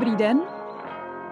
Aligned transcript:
Dobrý 0.00 0.16
den, 0.16 0.40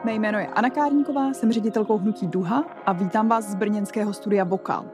mé 0.05 0.15
jméno 0.15 0.39
je 0.39 0.47
Anna 0.47 0.71
Kárníková, 0.71 1.33
jsem 1.33 1.53
ředitelkou 1.53 1.99
Hnutí 1.99 2.27
Duha 2.27 2.59
a 2.87 2.93
vítám 2.93 3.29
vás 3.29 3.45
z 3.45 3.55
brněnského 3.55 4.13
studia 4.13 4.45
Vokal. 4.45 4.91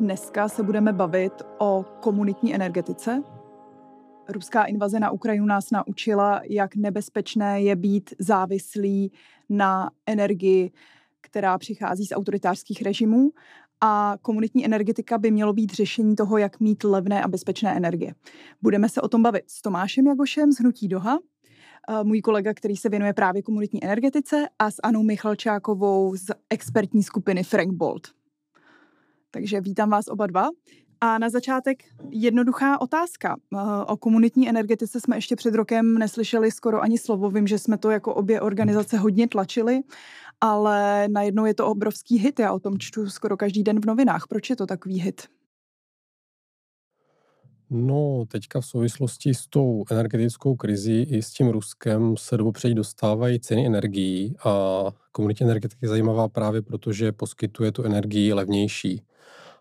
Dneska 0.00 0.48
se 0.48 0.62
budeme 0.62 0.92
bavit 0.92 1.32
o 1.58 1.84
komunitní 2.00 2.54
energetice. 2.54 3.22
Ruská 4.28 4.64
invaze 4.64 5.00
na 5.00 5.10
Ukrajinu 5.10 5.46
nás 5.46 5.70
naučila, 5.70 6.40
jak 6.50 6.76
nebezpečné 6.76 7.60
je 7.60 7.76
být 7.76 8.14
závislý 8.18 9.12
na 9.48 9.90
energii, 10.06 10.72
která 11.20 11.58
přichází 11.58 12.06
z 12.06 12.14
autoritářských 12.14 12.82
režimů 12.82 13.30
a 13.80 14.16
komunitní 14.22 14.64
energetika 14.64 15.18
by 15.18 15.30
mělo 15.30 15.52
být 15.52 15.72
řešení 15.72 16.16
toho, 16.16 16.38
jak 16.38 16.60
mít 16.60 16.84
levné 16.84 17.22
a 17.22 17.28
bezpečné 17.28 17.76
energie. 17.76 18.14
Budeme 18.62 18.88
se 18.88 19.00
o 19.00 19.08
tom 19.08 19.22
bavit 19.22 19.44
s 19.46 19.62
Tomášem 19.62 20.06
Jagošem 20.06 20.52
z 20.52 20.60
Hnutí 20.60 20.88
Doha, 20.88 21.18
můj 22.02 22.20
kolega, 22.20 22.54
který 22.54 22.76
se 22.76 22.88
věnuje 22.88 23.12
právě 23.12 23.42
komunitní 23.42 23.84
energetice 23.84 24.46
a 24.58 24.70
s 24.70 24.74
Anou 24.82 25.02
Michalčákovou 25.02 26.16
z 26.16 26.30
expertní 26.50 27.02
skupiny 27.02 27.44
Frank 27.44 27.72
Bolt. 27.72 28.08
Takže 29.30 29.60
vítám 29.60 29.90
vás 29.90 30.08
oba 30.08 30.26
dva. 30.26 30.48
A 31.00 31.18
na 31.18 31.30
začátek 31.30 31.78
jednoduchá 32.10 32.80
otázka. 32.80 33.36
O 33.86 33.96
komunitní 33.96 34.48
energetice 34.48 35.00
jsme 35.00 35.16
ještě 35.16 35.36
před 35.36 35.54
rokem 35.54 35.98
neslyšeli 35.98 36.50
skoro 36.50 36.82
ani 36.82 36.98
slovo. 36.98 37.30
Vím, 37.30 37.46
že 37.46 37.58
jsme 37.58 37.78
to 37.78 37.90
jako 37.90 38.14
obě 38.14 38.40
organizace 38.40 38.98
hodně 38.98 39.28
tlačili, 39.28 39.80
ale 40.40 41.08
najednou 41.08 41.44
je 41.44 41.54
to 41.54 41.66
obrovský 41.66 42.18
hit. 42.18 42.38
Já 42.38 42.52
o 42.52 42.58
tom 42.58 42.78
čtu 42.78 43.10
skoro 43.10 43.36
každý 43.36 43.62
den 43.62 43.80
v 43.80 43.86
novinách. 43.86 44.26
Proč 44.28 44.50
je 44.50 44.56
to 44.56 44.66
takový 44.66 45.00
hit? 45.00 45.22
No, 47.70 48.24
teďka 48.28 48.60
v 48.60 48.66
souvislosti 48.66 49.34
s 49.34 49.46
tou 49.46 49.84
energetickou 49.90 50.56
krizí 50.56 51.02
i 51.02 51.22
s 51.22 51.30
tím 51.30 51.48
Ruskem 51.48 52.16
se 52.16 52.36
dobopředí 52.36 52.74
dostávají 52.74 53.40
ceny 53.40 53.66
energií 53.66 54.34
a 54.44 54.84
komunitní 55.12 55.44
energetika 55.44 55.78
je 55.82 55.88
zajímavá 55.88 56.28
právě 56.28 56.62
proto, 56.62 56.92
že 56.92 57.12
poskytuje 57.12 57.72
tu 57.72 57.82
energii 57.82 58.32
levnější. 58.32 59.02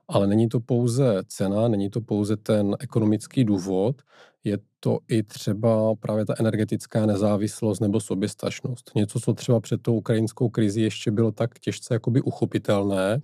Ale 0.07 0.27
není 0.27 0.49
to 0.49 0.59
pouze 0.59 1.23
cena, 1.27 1.67
není 1.67 1.89
to 1.89 2.01
pouze 2.01 2.37
ten 2.37 2.75
ekonomický 2.79 3.43
důvod, 3.43 4.01
je 4.47 4.57
to 4.79 4.99
i 5.07 5.23
třeba 5.23 5.95
právě 5.95 6.25
ta 6.25 6.33
energetická 6.39 7.05
nezávislost 7.05 7.79
nebo 7.79 7.99
soběstačnost. 7.99 8.91
Něco, 8.95 9.19
co 9.19 9.33
třeba 9.33 9.59
před 9.59 9.81
tou 9.81 9.95
ukrajinskou 9.95 10.49
krizi 10.49 10.81
ještě 10.81 11.11
bylo 11.11 11.31
tak 11.31 11.59
těžce 11.59 11.93
jakoby 11.93 12.21
uchopitelné. 12.21 13.21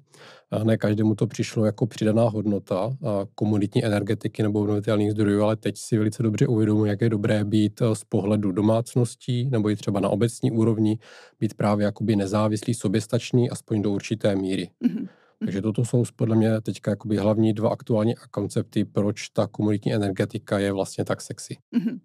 A 0.52 0.64
ne 0.64 0.78
každému 0.78 1.16
to 1.16 1.28
přišlo 1.28 1.66
jako 1.66 1.88
přidaná 1.88 2.30
hodnota 2.30 2.98
komunitní 3.36 3.86
energetiky 3.86 4.44
nebo 4.44 4.60
obnovitelných 4.60 5.12
zdrojů, 5.12 5.42
ale 5.42 5.56
teď 5.56 5.78
si 5.78 5.98
velice 5.98 6.24
dobře 6.24 6.48
uvědomuji, 6.48 6.86
jak 6.86 7.02
je 7.02 7.10
dobré 7.10 7.44
být 7.44 7.82
eh, 7.82 7.96
z 7.96 8.04
pohledu 8.04 8.52
domácností 8.52 9.50
nebo 9.50 9.70
i 9.70 9.76
třeba 9.76 10.00
na 10.00 10.10
obecní 10.10 10.52
úrovni, 10.52 11.00
být 11.40 11.54
právě 11.54 11.86
jakoby 11.86 12.16
nezávislý, 12.16 12.74
soběstačný, 12.74 13.50
aspoň 13.50 13.82
do 13.82 13.92
určité 13.92 14.36
míry. 14.36 14.70
Mm-hmm. 14.86 15.08
Takže 15.40 15.62
toto 15.62 15.86
jsou 15.86 16.04
podle 16.16 16.36
mě 16.36 16.52
jakoby 16.88 17.18
hlavní 17.18 17.54
dva 17.54 17.70
aktuální 17.70 18.14
koncepty, 18.32 18.86
proč 18.86 19.30
ta 19.30 19.48
komunitní 19.48 19.94
energetika 19.94 20.60
je 20.60 20.72
vlastně 20.72 21.06
tak 21.06 21.22
sexy. 21.22 21.58
Mm-hmm. 21.78 22.00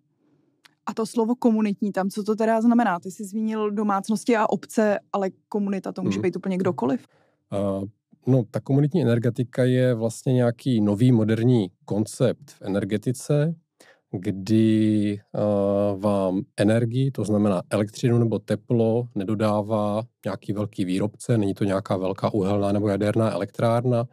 A 0.87 0.95
to 0.95 1.07
slovo 1.07 1.35
komunitní 1.35 1.93
tam, 1.93 2.11
co 2.11 2.23
to 2.23 2.37
teda 2.37 2.61
znamená? 2.61 3.01
Ty 3.01 3.11
jsi 3.11 3.25
zmínil 3.25 3.71
domácnosti 3.71 4.37
a 4.37 4.47
obce, 4.47 4.99
ale 5.13 5.31
komunita 5.49 5.93
to 5.93 6.03
může 6.03 6.19
mm. 6.19 6.23
být 6.23 6.37
úplně 6.37 6.57
kdokoliv? 6.57 7.07
Uh, 7.53 7.85
no, 8.27 8.45
ta 8.51 8.61
komunitní 8.61 9.03
energetika 9.03 9.65
je 9.65 9.95
vlastně 9.95 10.33
nějaký 10.33 10.81
nový 10.81 11.13
moderní 11.13 11.71
koncept 11.85 12.51
v 12.51 12.63
energetice, 12.63 13.55
kdy 14.13 15.21
uh, 15.33 16.01
vám 16.01 16.41
energii, 16.57 17.11
to 17.11 17.25
znamená 17.25 17.63
elektřinu 17.71 18.19
nebo 18.19 18.39
teplo, 18.39 19.09
nedodává 19.15 20.03
nějaký 20.25 20.53
velký 20.53 20.85
výrobce, 20.85 21.39
není 21.39 21.55
to 21.55 21.65
nějaká 21.65 21.97
velká 21.97 22.35
uhelná 22.35 22.73
nebo 22.73 22.89
jaderná 22.89 23.33
elektrárna, 23.33 24.05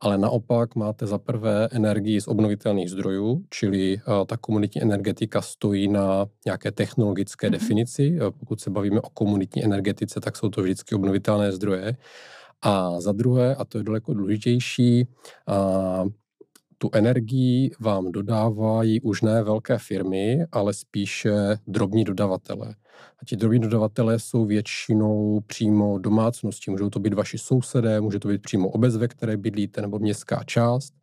ale 0.00 0.18
naopak 0.18 0.74
máte 0.74 1.06
za 1.06 1.18
prvé 1.18 1.68
energii 1.72 2.20
z 2.20 2.28
obnovitelných 2.28 2.90
zdrojů, 2.90 3.44
čili 3.50 3.96
uh, 3.96 4.24
ta 4.26 4.36
komunitní 4.36 4.82
energetika 4.82 5.42
stojí 5.42 5.88
na 5.88 6.26
nějaké 6.44 6.72
technologické 6.72 7.46
mm-hmm. 7.46 7.52
definici. 7.52 8.18
Uh, 8.20 8.30
pokud 8.30 8.60
se 8.60 8.70
bavíme 8.70 9.00
o 9.00 9.10
komunitní 9.10 9.64
energetice, 9.64 10.20
tak 10.20 10.36
jsou 10.36 10.48
to 10.48 10.62
vždycky 10.62 10.94
obnovitelné 10.94 11.52
zdroje. 11.52 11.96
A 12.62 13.00
za 13.00 13.12
druhé, 13.12 13.54
a 13.54 13.64
to 13.64 13.78
je 13.78 13.84
daleko 13.84 14.14
důležitější, 14.14 15.06
uh, 15.48 16.08
tu 16.78 16.90
energii 16.92 17.70
vám 17.80 18.12
dodávají 18.12 19.00
už 19.00 19.22
ne 19.22 19.42
velké 19.42 19.78
firmy, 19.78 20.46
ale 20.52 20.74
spíše 20.74 21.32
drobní 21.66 22.04
dodavatele. 22.04 22.74
A 23.22 23.24
ti 23.26 23.36
drobní 23.36 23.60
dodavatelé 23.60 24.18
jsou 24.18 24.44
většinou 24.44 25.40
přímo 25.46 25.98
domácnosti. 25.98 26.70
Můžou 26.70 26.90
to 26.90 26.98
být 27.00 27.14
vaši 27.14 27.38
sousedé, 27.38 28.00
může 28.00 28.18
to 28.18 28.28
být 28.28 28.42
přímo 28.42 28.68
obec, 28.68 28.96
ve 28.96 29.08
které 29.08 29.36
bydlíte, 29.36 29.82
nebo 29.82 29.98
městská 29.98 30.42
část. 30.46 30.94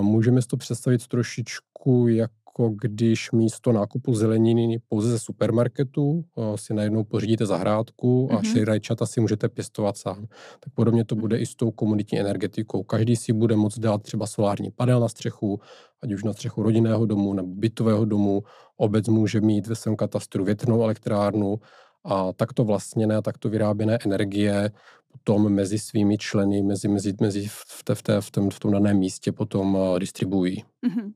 Můžeme 0.00 0.42
si 0.42 0.48
to 0.48 0.56
představit 0.56 1.06
trošičku 1.06 2.08
jako 2.08 2.47
jako 2.58 2.74
když 2.80 3.32
místo 3.32 3.72
nákupu 3.72 4.14
zeleniny 4.14 4.80
pouze 4.88 5.10
ze 5.10 5.18
supermarketu 5.18 6.24
si 6.56 6.74
najednou 6.74 7.04
pořídíte 7.04 7.46
zahrádku 7.46 8.28
a 8.32 8.42
mm-hmm. 8.42 8.64
rajčata 8.64 9.06
si 9.06 9.20
můžete 9.20 9.48
pěstovat 9.48 9.96
sám. 9.96 10.26
Tak 10.60 10.72
podobně 10.74 11.04
to 11.04 11.16
bude 11.16 11.38
i 11.38 11.46
s 11.46 11.54
tou 11.54 11.70
komunitní 11.70 12.20
energetikou. 12.20 12.82
Každý 12.82 13.16
si 13.16 13.32
bude 13.32 13.56
moct 13.56 13.78
dát 13.78 14.02
třeba 14.02 14.26
solární 14.26 14.70
panel 14.70 15.00
na 15.00 15.08
střechu, 15.08 15.60
ať 16.02 16.12
už 16.12 16.24
na 16.24 16.32
střechu 16.32 16.62
rodinného 16.62 17.06
domu 17.06 17.34
nebo 17.34 17.48
bytového 17.48 18.04
domu. 18.04 18.42
Obec 18.76 19.08
může 19.08 19.40
mít 19.40 19.66
ve 19.66 19.74
svém 19.74 19.96
katastru 19.96 20.44
větrnou 20.44 20.82
elektrárnu 20.82 21.58
a 22.04 22.32
takto 22.32 22.64
vlastněné 22.64 23.16
a 23.16 23.22
takto 23.22 23.48
vyráběné 23.48 23.98
energie 24.04 24.70
potom 25.12 25.52
mezi 25.52 25.78
svými 25.78 26.18
členy, 26.18 26.62
mezi, 26.62 26.88
mezi, 26.88 27.14
mezi 27.20 27.46
v, 27.48 27.84
té, 27.84 27.94
v, 27.94 28.02
té, 28.02 28.20
v, 28.20 28.30
tom, 28.30 28.50
v 28.50 28.58
tom 28.60 28.72
daném 28.72 28.98
místě 28.98 29.32
potom 29.32 29.78
distribuují. 29.98 30.64
Mm-hmm 30.86 31.12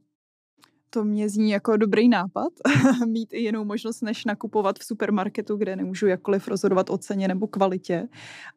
to 0.95 1.05
mě 1.05 1.29
zní 1.29 1.51
jako 1.51 1.77
dobrý 1.77 2.09
nápad, 2.09 2.53
mít 3.07 3.33
i 3.33 3.39
jinou 3.39 3.65
možnost, 3.65 4.01
než 4.01 4.25
nakupovat 4.25 4.79
v 4.79 4.85
supermarketu, 4.85 5.57
kde 5.57 5.77
nemůžu 5.77 6.07
jakkoliv 6.07 6.49
rozhodovat 6.49 6.91
o 6.91 6.99
ceně 6.99 7.29
nebo 7.29 7.47
kvalitě. 7.47 8.09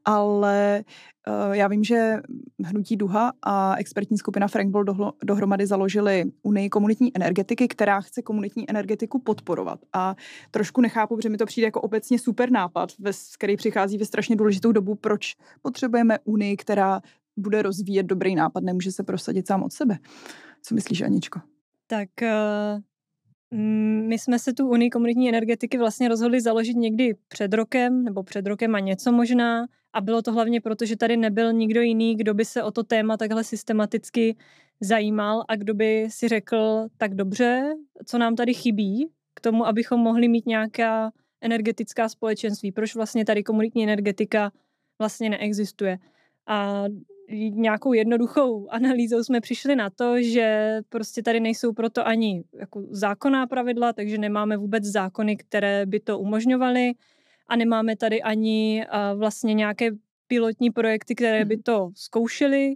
Ale 0.06 0.84
uh, 1.28 1.54
já 1.54 1.68
vím, 1.68 1.84
že 1.84 2.18
Hnutí 2.64 2.98
Duha 2.98 3.34
a 3.42 3.76
expertní 3.76 4.18
skupina 4.18 4.48
Frankball 4.48 4.84
dohlo, 4.84 5.14
dohromady 5.24 5.68
založili 5.68 6.24
Unii 6.44 6.70
komunitní 6.70 7.12
energetiky, 7.16 7.68
která 7.68 8.02
chce 8.02 8.22
komunitní 8.22 8.70
energetiku 8.70 9.20
podporovat. 9.20 9.80
A 9.94 10.16
trošku 10.52 10.82
nechápu, 10.82 11.16
protože 11.16 11.30
mi 11.30 11.38
to 11.38 11.46
přijde 11.46 11.68
jako 11.68 11.82
obecně 11.82 12.20
super 12.20 12.52
nápad, 12.52 12.90
který 13.38 13.58
přichází 13.58 13.98
ve 13.98 14.06
strašně 14.06 14.36
důležitou 14.36 14.72
dobu, 14.72 14.96
proč 14.96 15.36
potřebujeme 15.62 16.20
Unii, 16.24 16.58
která 16.58 17.02
bude 17.38 17.62
rozvíjet 17.62 18.04
dobrý 18.04 18.36
nápad, 18.36 18.64
nemůže 18.64 18.92
se 18.92 19.04
prosadit 19.04 19.48
sám 19.48 19.64
od 19.64 19.74
sebe. 19.74 19.98
Co 20.62 20.76
myslíš, 20.76 21.02
Aničko? 21.02 21.55
Tak 21.88 22.10
uh, 22.22 22.82
my 24.08 24.20
jsme 24.20 24.40
se 24.40 24.54
tu 24.54 24.70
Unii 24.70 24.90
komunitní 24.90 25.30
energetiky 25.30 25.78
vlastně 25.78 26.08
rozhodli 26.08 26.42
založit 26.42 26.74
někdy 26.74 27.16
před 27.28 27.54
rokem, 27.54 28.04
nebo 28.04 28.24
před 28.24 28.48
rokem 28.48 28.76
a 28.76 28.80
něco 28.80 29.12
možná. 29.12 29.66
A 29.94 30.02
bylo 30.02 30.22
to 30.22 30.32
hlavně 30.32 30.62
proto, 30.62 30.86
že 30.86 30.98
tady 30.98 31.18
nebyl 31.18 31.54
nikdo 31.54 31.82
jiný, 31.82 32.16
kdo 32.16 32.34
by 32.34 32.46
se 32.46 32.64
o 32.64 32.72
to 32.72 32.84
téma 32.84 33.18
takhle 33.18 33.44
systematicky 33.44 34.36
zajímal 34.82 35.44
a 35.48 35.56
kdo 35.56 35.74
by 35.74 36.08
si 36.10 36.28
řekl, 36.28 36.88
tak 36.98 37.16
dobře, 37.16 37.74
co 38.06 38.18
nám 38.18 38.36
tady 38.36 38.54
chybí 38.54 39.10
k 39.34 39.42
tomu, 39.42 39.68
abychom 39.68 40.00
mohli 40.00 40.28
mít 40.28 40.46
nějaká 40.46 41.12
energetická 41.42 42.10
společenství. 42.10 42.72
Proč 42.72 42.96
vlastně 42.96 43.26
tady 43.26 43.44
komunitní 43.44 43.84
energetika 43.84 44.52
vlastně 45.00 45.30
neexistuje. 45.30 45.98
A 46.48 46.84
nějakou 47.50 47.94
jednoduchou 47.94 48.68
analýzou 48.70 49.24
jsme 49.24 49.42
přišli 49.42 49.76
na 49.76 49.90
to, 49.90 50.22
že 50.22 50.80
prostě 50.90 51.24
tady 51.24 51.40
nejsou 51.40 51.74
proto 51.74 52.08
ani 52.08 52.44
jako 52.60 52.84
zákonná 52.90 53.48
pravidla, 53.48 53.94
takže 53.94 54.18
nemáme 54.18 54.58
vůbec 54.58 54.84
zákony, 54.84 55.38
které 55.38 55.86
by 55.86 56.00
to 56.00 56.20
umožňovaly 56.20 56.92
a 57.48 57.56
nemáme 57.56 57.96
tady 57.96 58.22
ani 58.22 58.86
vlastně 59.16 59.54
nějaké 59.54 59.90
pilotní 60.28 60.72
projekty, 60.72 61.16
které 61.16 61.46
by 61.46 61.56
mhm. 61.56 61.64
to 61.64 61.90
zkoušely 61.96 62.76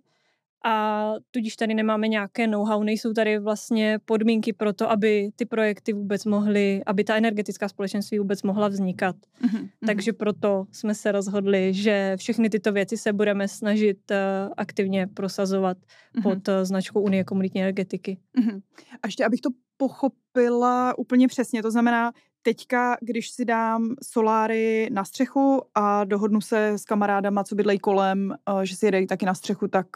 a 0.66 1.14
tudíž 1.32 1.56
tady 1.56 1.74
nemáme 1.74 2.08
nějaké 2.08 2.48
know-how, 2.48 2.84
nejsou 2.84 3.14
tady 3.14 3.40
vlastně 3.40 4.00
podmínky 4.06 4.54
pro 4.54 4.74
to, 4.74 4.92
aby 4.92 5.30
ty 5.36 5.46
projekty 5.46 5.94
vůbec 5.94 6.26
mohly, 6.26 6.82
aby 6.86 7.04
ta 7.04 7.16
energetická 7.16 7.68
společenství 7.68 8.20
vůbec 8.20 8.44
mohla 8.44 8.68
vznikat. 8.68 9.16
Mm-hmm. 9.42 9.70
Takže 9.86 10.14
proto 10.14 10.66
jsme 10.72 10.96
se 10.96 11.12
rozhodli, 11.12 11.74
že 11.74 12.18
všechny 12.18 12.50
tyto 12.50 12.72
věci 12.72 12.98
se 12.98 13.14
budeme 13.14 13.48
snažit 13.48 13.98
uh, 14.12 14.18
aktivně 14.58 15.08
prosazovat 15.08 15.78
mm-hmm. 15.78 16.24
pod 16.24 16.48
uh, 16.48 16.54
značkou 16.64 17.02
Unie 17.02 17.24
komunitní 17.24 17.62
energetiky. 17.62 18.18
Mm-hmm. 18.40 18.62
A 19.04 19.08
ještě, 19.08 19.26
abych 19.26 19.42
to 19.42 19.50
pochopila 19.78 20.98
úplně 20.98 21.28
přesně, 21.28 21.62
to 21.62 21.72
znamená, 21.72 22.12
teďka, 22.42 22.98
když 23.02 23.30
si 23.30 23.46
dám 23.46 23.96
soláry 24.04 24.90
na 24.92 25.06
střechu 25.06 25.62
a 25.76 26.04
dohodnu 26.04 26.42
se 26.42 26.68
s 26.68 26.86
kamarádama, 26.86 27.44
co 27.44 27.56
bydlejí 27.56 27.80
kolem, 27.80 28.36
uh, 28.54 28.62
že 28.62 28.76
si 28.76 28.86
jedejí 28.86 29.08
taky 29.08 29.26
na 29.26 29.34
střechu, 29.34 29.68
tak 29.68 29.88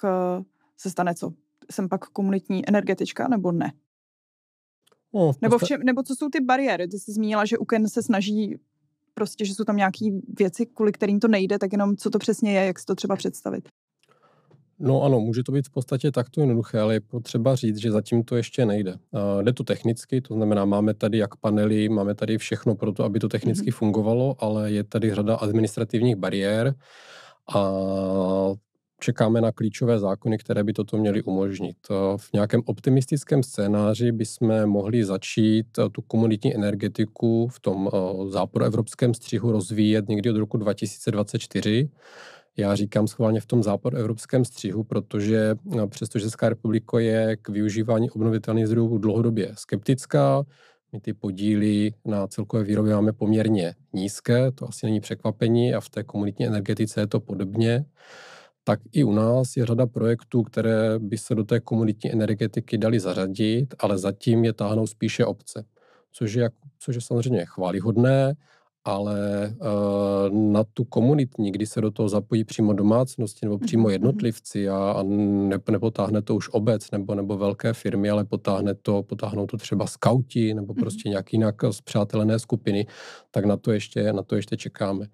se 0.78 0.90
stane 0.90 1.16
co? 1.16 1.34
Jsem 1.72 1.90
pak 1.90 2.06
komunitní 2.06 2.70
energetička 2.70 3.28
nebo 3.28 3.52
ne? 3.52 3.74
No, 5.14 5.32
v 5.34 5.42
nebo, 5.42 5.58
v 5.58 5.64
čem, 5.64 5.82
nebo 5.84 6.04
co 6.04 6.16
jsou 6.16 6.30
ty 6.30 6.40
bariéry? 6.42 6.88
Ty 6.88 7.00
jsi 7.00 7.12
zmínila, 7.12 7.46
že 7.46 7.58
UKEN 7.58 7.88
se 7.88 8.04
snaží 8.04 8.56
prostě, 9.14 9.46
že 9.46 9.56
jsou 9.56 9.64
tam 9.64 9.78
nějaké 9.78 10.06
věci, 10.40 10.66
kvůli 10.66 10.92
kterým 10.92 11.20
to 11.20 11.28
nejde, 11.28 11.60
tak 11.60 11.72
jenom 11.72 11.98
co 11.98 12.10
to 12.10 12.20
přesně 12.20 12.52
je, 12.54 12.66
jak 12.66 12.80
si 12.80 12.86
to 12.86 12.96
třeba 12.96 13.16
představit. 13.16 13.70
No 14.80 15.04
ano, 15.04 15.20
může 15.20 15.44
to 15.44 15.52
být 15.52 15.68
v 15.68 15.72
podstatě 15.72 16.12
takto 16.12 16.42
jednoduché, 16.42 16.80
ale 16.80 16.94
je 16.94 17.00
potřeba 17.00 17.56
říct, 17.56 17.78
že 17.78 17.92
zatím 17.92 18.24
to 18.24 18.36
ještě 18.36 18.66
nejde. 18.66 18.94
Uh, 18.94 19.44
jde 19.44 19.54
to 19.54 19.64
technicky, 19.64 20.22
to 20.22 20.34
znamená, 20.34 20.66
máme 20.66 20.94
tady 20.94 21.18
jak 21.18 21.36
panely, 21.36 21.90
máme 21.90 22.16
tady 22.16 22.38
všechno 22.38 22.76
pro 22.76 22.92
to, 22.92 23.04
aby 23.04 23.20
to 23.20 23.30
technicky 23.30 23.70
mm-hmm. 23.70 23.78
fungovalo, 23.78 24.36
ale 24.40 24.72
je 24.72 24.84
tady 24.84 25.16
řada 25.16 25.36
administrativních 25.36 26.16
bariér 26.16 26.76
a 27.56 27.72
čekáme 29.04 29.42
na 29.42 29.52
klíčové 29.52 30.00
zákony, 30.00 30.38
které 30.38 30.64
by 30.64 30.74
toto 30.74 30.98
měly 30.98 31.24
umožnit. 31.24 31.78
V 32.18 32.34
nějakém 32.34 32.62
optimistickém 32.66 33.44
scénáři 33.44 34.12
bychom 34.12 34.66
mohli 34.66 35.04
začít 35.04 35.68
tu 35.92 36.02
komunitní 36.02 36.56
energetiku 36.56 37.48
v 37.48 37.60
tom 37.60 37.90
západoevropském 38.30 39.14
střihu 39.14 39.52
rozvíjet 39.52 40.10
někdy 40.10 40.30
od 40.30 40.38
roku 40.38 40.58
2024. 40.58 41.90
Já 42.58 42.76
říkám 42.76 43.08
schválně 43.08 43.42
v 43.42 43.46
tom 43.46 43.64
západoevropském 43.64 44.46
střihu, 44.46 44.84
protože 44.84 45.56
přestože 45.90 46.26
Česká 46.26 46.50
republika 46.50 47.00
je 47.00 47.38
k 47.42 47.50
využívání 47.50 48.12
obnovitelných 48.12 48.68
zdrojů 48.68 48.98
dlouhodobě 48.98 49.52
skeptická, 49.58 50.44
my 50.94 51.00
ty 51.00 51.14
podíly 51.14 51.92
na 52.06 52.28
celkové 52.28 52.64
výrobě 52.64 52.94
máme 52.94 53.14
poměrně 53.14 53.76
nízké, 53.94 54.52
to 54.52 54.70
asi 54.70 54.86
není 54.86 55.00
překvapení 55.00 55.74
a 55.74 55.80
v 55.80 55.90
té 55.90 56.04
komunitní 56.04 56.48
energetice 56.48 57.00
je 57.00 57.08
to 57.08 57.20
podobně 57.20 57.86
tak 58.64 58.80
i 58.92 59.04
u 59.04 59.12
nás 59.12 59.58
je 59.58 59.66
řada 59.66 59.86
projektů, 59.88 60.44
které 60.44 61.00
by 61.00 61.18
se 61.18 61.36
do 61.36 61.44
té 61.44 61.60
komunitní 61.60 62.12
energetiky 62.12 62.78
dali 62.78 63.00
zařadit, 63.00 63.76
ale 63.80 63.98
zatím 63.98 64.46
je 64.46 64.54
táhnou 64.54 64.88
spíše 64.88 65.26
obce, 65.26 65.66
což 66.12 66.34
je, 66.34 66.50
což 66.80 66.96
je 66.96 67.02
samozřejmě 67.02 67.46
chválihodné, 67.46 68.34
ale 68.86 69.16
uh, 69.60 70.34
na 70.34 70.64
tu 70.64 70.84
komunitní, 70.84 71.52
kdy 71.52 71.66
se 71.66 71.82
do 71.82 71.92
toho 71.92 72.10
zapojí 72.10 72.44
přímo 72.44 72.74
domácnosti 72.74 73.46
nebo 73.46 73.58
přímo 73.58 73.82
mhm, 73.82 73.88
mhm. 73.88 73.94
jednotlivci 73.94 74.70
a, 74.70 74.92
a 74.92 75.04
ne, 75.04 75.58
nepotáhne 75.72 76.22
to 76.22 76.36
už 76.36 76.50
obec 76.52 76.92
nebo, 76.92 77.16
nebo 77.16 77.38
velké 77.38 77.74
firmy, 77.74 78.10
ale 78.10 78.26
potáhne 78.26 78.74
to, 78.74 79.04
potáhnou 79.04 79.48
to 79.48 79.58
třeba 79.58 79.88
skauti 79.88 80.54
nebo 80.54 80.74
mhm. 80.74 80.82
prostě 80.82 81.10
nějak 81.10 81.34
jinak 81.34 81.56
zpřátelené 81.72 82.40
skupiny, 82.40 82.88
tak 83.32 83.46
na 83.46 83.58
to 83.58 83.72
ještě, 83.72 84.14
na 84.14 84.24
to 84.24 84.36
ještě 84.36 84.58
čekáme. 84.58 85.08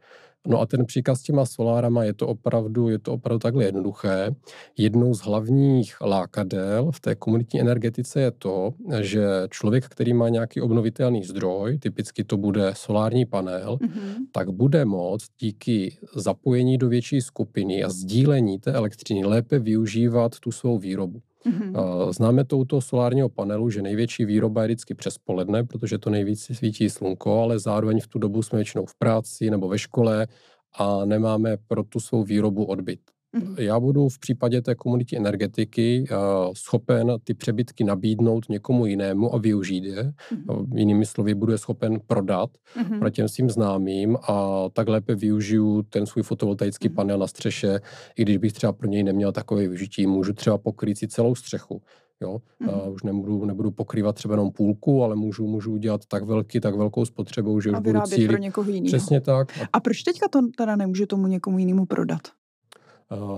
No 0.47 0.61
a 0.61 0.65
ten 0.65 0.85
příkaz 0.85 1.19
s 1.19 1.23
těma 1.23 1.45
solárama 1.45 2.03
je 2.03 2.13
to 2.13 2.27
opravdu, 2.27 2.89
je 2.89 2.99
to 2.99 3.13
opravdu 3.13 3.39
takhle 3.39 3.63
jednoduché. 3.63 4.35
Jednou 4.77 5.13
z 5.13 5.19
hlavních 5.19 6.01
lákadel 6.01 6.91
v 6.91 6.99
té 6.99 7.15
komunitní 7.15 7.61
energetice 7.61 8.21
je 8.21 8.31
to, 8.31 8.73
že 9.01 9.27
člověk, 9.49 9.85
který 9.85 10.13
má 10.13 10.29
nějaký 10.29 10.61
obnovitelný 10.61 11.23
zdroj, 11.23 11.77
typicky 11.77 12.23
to 12.23 12.37
bude 12.37 12.71
solární 12.75 13.25
panel, 13.25 13.77
mm-hmm. 13.81 14.15
tak 14.31 14.49
bude 14.49 14.85
moct 14.85 15.27
díky 15.39 15.97
zapojení 16.15 16.77
do 16.77 16.89
větší 16.89 17.21
skupiny 17.21 17.83
a 17.83 17.89
sdílení 17.89 18.59
té 18.59 18.71
elektřiny 18.71 19.25
lépe 19.25 19.59
využívat 19.59 20.39
tu 20.39 20.51
svou 20.51 20.77
výrobu. 20.77 21.21
Mm-hmm. 21.45 22.13
Známe 22.13 22.45
to 22.45 22.57
u 22.57 22.65
toho 22.65 22.81
solárního 22.81 23.29
panelu, 23.29 23.69
že 23.69 23.81
největší 23.81 24.25
výroba 24.25 24.61
je 24.61 24.67
vždycky 24.67 24.93
přes 24.93 25.17
poledne, 25.17 25.63
protože 25.63 25.97
to 25.97 26.09
nejvíc 26.09 26.51
svítí 26.53 26.89
slunko, 26.89 27.41
ale 27.41 27.59
zároveň 27.59 28.01
v 28.01 28.07
tu 28.07 28.19
dobu 28.19 28.43
jsme 28.43 28.57
většinou 28.57 28.85
v 28.85 28.95
práci 28.95 29.49
nebo 29.49 29.67
ve 29.67 29.79
škole 29.79 30.27
a 30.73 31.05
nemáme 31.05 31.57
pro 31.67 31.83
tu 31.83 31.99
svou 31.99 32.23
výrobu 32.23 32.65
odbyt. 32.65 32.99
Mm-hmm. 33.37 33.61
Já 33.61 33.79
budu 33.79 34.09
v 34.09 34.19
případě 34.19 34.61
té 34.61 34.75
komunity 34.75 35.17
energetiky 35.17 36.05
uh, 36.11 36.17
schopen 36.57 37.11
ty 37.23 37.33
přebytky 37.33 37.83
nabídnout 37.83 38.49
někomu 38.49 38.85
jinému 38.85 39.35
a 39.35 39.37
využít 39.37 39.83
je. 39.83 40.03
Mm-hmm. 40.03 40.77
Jinými 40.77 41.05
slovy, 41.05 41.33
budu 41.33 41.51
je 41.51 41.57
schopen 41.57 41.99
prodat 42.07 42.49
mm-hmm. 42.49 42.99
pro 42.99 43.09
těm 43.09 43.27
svým 43.27 43.49
známým 43.49 44.17
a 44.27 44.65
tak 44.73 44.87
lépe 44.87 45.15
využiju 45.15 45.81
ten 45.81 46.05
svůj 46.05 46.23
fotovoltaický 46.23 46.89
mm-hmm. 46.89 46.93
panel 46.93 47.17
na 47.17 47.27
střeše, 47.27 47.79
i 48.17 48.21
když 48.21 48.37
bych 48.37 48.53
třeba 48.53 48.73
pro 48.73 48.87
něj 48.87 49.03
neměl 49.03 49.31
takové 49.31 49.61
využití. 49.61 50.07
Můžu 50.07 50.33
třeba 50.33 50.57
pokrýt 50.57 50.97
si 50.97 51.07
celou 51.07 51.35
střechu. 51.35 51.81
Jo? 52.21 52.37
Mm-hmm. 52.61 52.87
Uh, 52.87 52.93
už 52.93 53.03
nebudu, 53.03 53.45
nebudu 53.45 53.71
pokrývat 53.71 54.15
třeba 54.15 54.33
jenom 54.33 54.51
půlku, 54.51 55.03
ale 55.03 55.15
můžu, 55.15 55.47
můžu 55.47 55.71
udělat 55.71 56.05
tak 56.05 56.23
velký, 56.23 56.59
tak 56.59 56.75
velkou 56.75 57.05
spotřebu, 57.05 57.61
že 57.61 57.69
a 57.69 57.77
už 57.77 57.83
budu 57.83 58.01
cílit. 58.01 58.27
pro 58.27 58.37
někoho 58.37 58.71
jiného. 58.71 58.87
Přesně 58.87 59.21
tak. 59.21 59.57
A, 59.57 59.67
a 59.73 59.79
proč 59.79 60.03
teďka 60.03 60.27
to 60.27 60.39
teda 60.57 60.75
nemůže 60.75 61.07
tomu 61.07 61.27
někomu 61.27 61.59
jinému 61.59 61.85
prodat? 61.85 62.21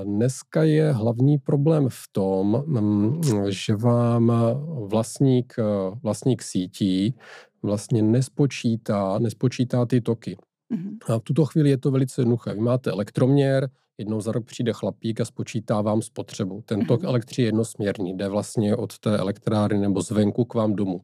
Dneska 0.03 0.63
je 0.63 0.91
hlavní 0.91 1.37
problém 1.37 1.87
v 1.89 2.03
tom, 2.11 2.63
mm, 2.67 3.21
že 3.49 3.75
vám 3.75 4.31
vlastník, 4.87 5.55
vlastník 6.03 6.41
sítí 6.41 7.15
vlastně 7.63 8.01
nespočítá, 8.01 9.19
nespočítá 9.19 9.85
ty 9.85 10.01
toky. 10.01 10.37
Mm-hmm. 10.73 11.13
A 11.13 11.19
v 11.19 11.23
tuto 11.23 11.45
chvíli 11.45 11.69
je 11.69 11.77
to 11.77 11.91
velice 11.91 12.21
jednoduché. 12.21 12.53
Vy 12.53 12.59
máte 12.59 12.91
elektroměr, 12.91 13.69
jednou 13.97 14.21
za 14.21 14.31
rok 14.31 14.45
přijde 14.45 14.73
chlapík 14.73 15.21
a 15.21 15.25
spočítá 15.25 15.81
vám 15.81 16.01
spotřebu. 16.01 16.61
Ten 16.65 16.85
tok 16.85 17.01
mm-hmm. 17.01 17.07
elektřiny 17.07 17.43
je 17.43 17.47
jednosměrný, 17.47 18.17
jde 18.17 18.27
vlastně 18.27 18.75
od 18.75 18.99
té 18.99 19.17
elektrárny 19.17 19.79
nebo 19.79 20.01
zvenku 20.01 20.45
k 20.45 20.53
vám 20.53 20.75
domů. 20.75 21.01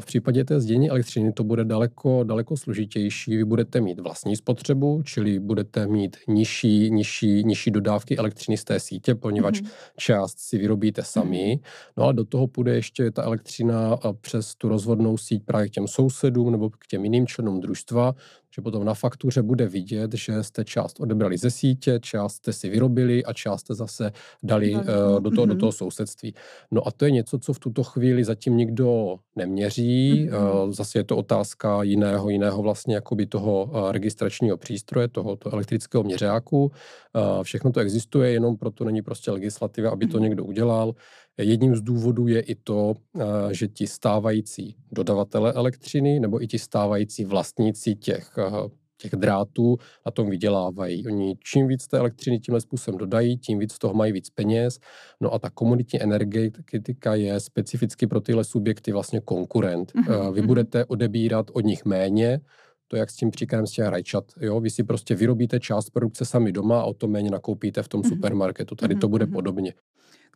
V 0.00 0.06
případě 0.06 0.44
té 0.44 0.60
zdění 0.60 0.90
elektřiny 0.90 1.32
to 1.32 1.44
bude 1.44 1.64
daleko, 1.64 2.24
daleko 2.24 2.56
složitější. 2.56 3.36
Vy 3.36 3.44
budete 3.44 3.80
mít 3.80 4.00
vlastní 4.00 4.36
spotřebu, 4.36 5.02
čili 5.04 5.38
budete 5.38 5.86
mít 5.86 6.16
nižší, 6.28 6.90
nižší, 6.90 7.44
nižší 7.44 7.70
dodávky 7.70 8.16
elektřiny 8.16 8.56
z 8.56 8.64
té 8.64 8.80
sítě, 8.80 9.14
poněvadž 9.14 9.60
mm-hmm. 9.60 9.70
část 9.96 10.38
si 10.38 10.58
vyrobíte 10.58 11.02
sami. 11.02 11.60
No 11.96 12.04
a 12.04 12.12
do 12.12 12.24
toho 12.24 12.46
půjde 12.46 12.74
ještě 12.74 13.10
ta 13.10 13.22
elektřina 13.22 13.98
přes 14.20 14.54
tu 14.54 14.68
rozvodnou 14.68 15.18
síť 15.18 15.44
právě 15.44 15.68
k 15.68 15.72
těm 15.72 15.88
sousedům 15.88 16.50
nebo 16.52 16.70
k 16.70 16.86
těm 16.86 17.04
jiným 17.04 17.26
členům 17.26 17.60
družstva, 17.60 18.14
že 18.54 18.62
potom 18.62 18.84
na 18.84 18.94
faktuře 18.94 19.42
bude 19.42 19.66
vidět, 19.66 20.14
že 20.14 20.42
jste 20.42 20.64
část 20.64 21.00
odebrali 21.00 21.38
ze 21.38 21.50
sítě, 21.50 21.98
část 22.02 22.34
jste 22.34 22.52
si 22.52 22.68
vyrobili 22.68 23.24
a 23.24 23.32
část 23.32 23.60
jste 23.60 23.74
zase 23.74 24.12
dali 24.42 24.74
uh, 24.74 24.80
do, 25.20 25.30
toho, 25.30 25.46
do 25.46 25.54
mhm. 25.54 25.58
toho 25.58 25.72
sousedství. 25.72 26.34
No 26.70 26.88
a 26.88 26.90
to 26.90 27.04
je 27.04 27.10
něco, 27.10 27.38
co 27.38 27.52
v 27.52 27.58
tuto 27.58 27.82
chvíli 27.82 28.24
zatím 28.24 28.56
nikdo 28.56 29.16
neměří. 29.36 30.28
Uh, 30.30 30.72
zase 30.72 30.98
je 30.98 31.04
to 31.04 31.16
otázka 31.16 31.82
jiného, 31.82 32.30
jiného 32.30 32.62
vlastně 32.62 32.94
jakoby 32.94 33.26
toho 33.26 33.64
uh, 33.64 33.92
registračního 33.92 34.56
přístroje, 34.56 35.08
toho, 35.08 35.36
toho 35.36 35.52
elektrického 35.52 36.04
měřáku. 36.04 36.64
Uh, 36.64 37.42
všechno 37.42 37.72
to 37.72 37.80
existuje, 37.80 38.30
jenom 38.30 38.56
proto 38.56 38.84
není 38.84 39.02
prostě 39.02 39.30
legislativa, 39.30 39.90
aby 39.90 40.06
to 40.06 40.16
mhm. 40.16 40.22
někdo 40.24 40.44
udělal. 40.44 40.94
Jedním 41.38 41.76
z 41.76 41.80
důvodů 41.80 42.26
je 42.26 42.40
i 42.40 42.54
to, 42.54 42.94
eh, 43.20 43.24
že 43.54 43.68
ti 43.68 43.86
stávající 43.86 44.76
dodavatele 44.92 45.52
elektřiny 45.52 46.20
nebo 46.20 46.42
i 46.42 46.46
ti 46.46 46.58
stávající 46.58 47.24
vlastníci 47.24 47.94
těch, 47.94 48.30
eh, 48.38 48.68
těch 48.98 49.12
drátů 49.12 49.76
na 50.06 50.12
tom 50.12 50.30
vydělávají. 50.30 51.06
Oni 51.06 51.36
čím 51.44 51.68
víc 51.68 51.86
té 51.86 51.98
elektřiny 51.98 52.40
tímhle 52.40 52.60
způsobem 52.60 52.98
dodají, 52.98 53.38
tím 53.38 53.58
víc 53.58 53.72
z 53.72 53.78
toho 53.78 53.94
mají 53.94 54.12
víc 54.12 54.30
peněz. 54.30 54.78
No 55.20 55.34
a 55.34 55.38
ta 55.38 55.50
komunitní 55.50 56.02
energetika 56.02 57.14
je 57.14 57.40
specificky 57.40 58.06
pro 58.06 58.20
tyhle 58.20 58.44
subjekty 58.44 58.92
vlastně 58.92 59.20
konkurent. 59.20 59.92
Mm-hmm. 59.92 60.32
Vy 60.32 60.40
mhm. 60.40 60.46
budete 60.46 60.84
odebírat 60.84 61.50
od 61.52 61.64
nich 61.64 61.84
méně, 61.84 62.40
to 62.88 62.96
jak 62.96 63.10
s 63.10 63.16
tím 63.16 63.30
příkladem 63.30 63.66
z 63.66 63.70
těch 63.70 63.86
rajčat. 63.86 64.24
Jo? 64.40 64.60
Vy 64.60 64.70
si 64.70 64.84
prostě 64.84 65.14
vyrobíte 65.14 65.60
část 65.60 65.90
produkce 65.90 66.24
sami 66.24 66.52
doma 66.52 66.80
a 66.80 66.84
o 66.84 66.94
to 66.94 67.08
méně 67.08 67.30
nakoupíte 67.30 67.82
v 67.82 67.88
tom 67.88 68.00
mm-hmm. 68.00 68.08
supermarketu. 68.08 68.74
Tady 68.74 68.94
to 68.94 69.08
bude 69.08 69.26
mm-hmm. 69.26 69.32
podobně 69.32 69.72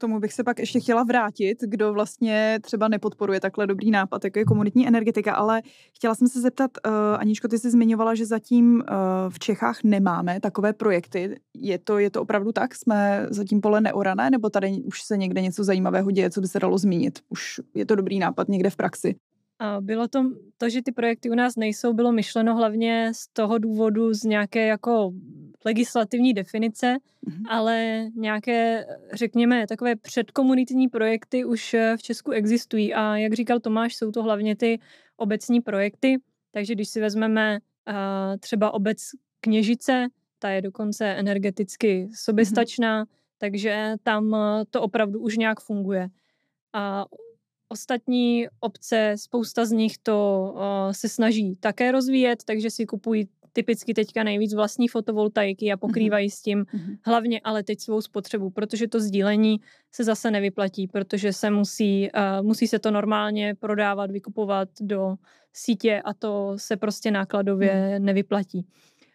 tomu 0.01 0.21
bych 0.21 0.33
se 0.33 0.45
pak 0.45 0.59
ještě 0.59 0.81
chtěla 0.81 1.03
vrátit, 1.03 1.59
kdo 1.61 1.93
vlastně 1.93 2.59
třeba 2.63 2.89
nepodporuje 2.89 3.41
takhle 3.41 3.67
dobrý 3.67 3.91
nápad, 3.91 4.25
jako 4.25 4.39
je 4.39 4.45
komunitní 4.45 4.89
energetika, 4.89 5.35
ale 5.35 5.63
chtěla 5.95 6.15
jsem 6.15 6.29
se 6.29 6.41
zeptat, 6.41 6.71
uh, 6.87 6.93
Aničko, 7.19 7.49
ty 7.49 7.59
jsi 7.59 7.71
zmiňovala, 7.71 8.15
že 8.15 8.27
zatím 8.27 8.75
uh, 8.75 8.83
v 9.29 9.39
Čechách 9.39 9.79
nemáme 9.85 10.41
takové 10.41 10.73
projekty. 10.73 11.41
Je 11.55 11.79
to, 11.79 11.99
je 11.99 12.11
to 12.11 12.23
opravdu 12.23 12.53
tak? 12.53 12.75
Jsme 12.75 13.27
zatím 13.31 13.61
pole 13.61 13.81
neorané, 13.81 14.31
nebo 14.31 14.51
tady 14.51 14.83
už 14.85 15.03
se 15.03 15.17
někde 15.17 15.41
něco 15.41 15.65
zajímavého 15.65 16.11
děje, 16.11 16.31
co 16.31 16.41
by 16.41 16.49
se 16.49 16.59
dalo 16.59 16.79
zmínit? 16.79 17.19
Už 17.29 17.61
je 17.75 17.87
to 17.87 17.95
dobrý 17.95 18.19
nápad 18.19 18.49
někde 18.49 18.71
v 18.71 18.77
praxi? 18.77 19.15
A 19.61 19.81
bylo 19.81 20.09
to, 20.09 20.31
to, 20.59 20.69
že 20.69 20.83
ty 20.83 20.93
projekty 20.93 21.31
u 21.31 21.35
nás 21.35 21.57
nejsou, 21.57 21.93
bylo 21.93 22.13
myšleno 22.13 22.57
hlavně 22.57 23.13
z 23.15 23.29
toho 23.29 23.59
důvodu 23.59 24.15
z 24.15 24.25
nějaké 24.25 24.67
jako 24.67 25.13
legislativní 25.65 26.35
definice, 26.35 26.97
mm-hmm. 27.27 27.43
ale 27.49 28.07
nějaké, 28.15 28.87
řekněme, 29.13 29.67
takové 29.67 29.97
předkomunitní 29.97 30.89
projekty 30.89 31.45
už 31.45 31.75
eh, 31.75 31.97
v 31.97 32.03
Česku 32.03 32.31
existují 32.31 32.95
a 32.95 33.17
jak 33.17 33.33
říkal 33.33 33.61
Tomáš, 33.61 33.97
jsou 33.97 34.11
to 34.11 34.23
hlavně 34.23 34.57
ty 34.57 34.81
obecní 35.17 35.61
projekty, 35.61 36.17
takže 36.53 36.75
když 36.75 36.89
si 36.89 37.01
vezmeme 37.01 37.59
uh, 37.89 37.95
třeba 38.41 38.75
obec 38.75 38.99
Kněžice, 39.41 40.09
ta 40.39 40.51
je 40.51 40.63
dokonce 40.63 41.07
energeticky 41.07 42.09
soběstačná, 42.15 43.05
mm-hmm. 43.05 43.09
takže 43.39 43.95
tam 44.03 44.35
eh, 44.35 44.65
to 44.71 44.83
opravdu 44.83 45.21
už 45.21 45.37
nějak 45.37 45.61
funguje. 45.61 46.09
A 46.73 47.05
ostatní 47.71 48.47
obce, 48.61 49.15
spousta 49.17 49.65
z 49.65 49.73
nich 49.73 49.99
to 49.99 50.51
uh, 50.55 50.93
se 50.93 51.09
snaží 51.09 51.57
také 51.61 51.93
rozvíjet, 51.93 52.45
takže 52.45 52.71
si 52.71 52.87
kupují 52.87 53.29
typicky 53.53 53.95
teďka 53.95 54.23
nejvíc 54.23 54.55
vlastní 54.55 54.89
fotovoltaiky 54.89 55.73
a 55.73 55.77
pokrývají 55.77 56.29
mm-hmm. 56.29 56.39
s 56.39 56.43
tím 56.43 56.65
mm-hmm. 56.65 56.99
hlavně 57.05 57.41
ale 57.45 57.63
teď 57.63 57.81
svou 57.81 58.01
spotřebu, 58.01 58.51
protože 58.51 58.89
to 58.89 59.01
sdílení 59.01 59.61
se 59.93 60.05
zase 60.05 60.31
nevyplatí, 60.31 60.87
protože 60.87 61.33
se 61.33 61.51
musí, 61.51 62.09
uh, 62.11 62.47
musí 62.47 62.67
se 62.67 62.79
to 62.79 62.91
normálně 62.91 63.55
prodávat, 63.55 64.11
vykupovat 64.11 64.69
do 64.81 65.15
sítě 65.53 66.03
a 66.05 66.15
to 66.15 66.55
se 66.57 66.77
prostě 66.77 67.11
nákladově 67.11 67.99
mm. 67.99 68.05
nevyplatí. 68.05 68.67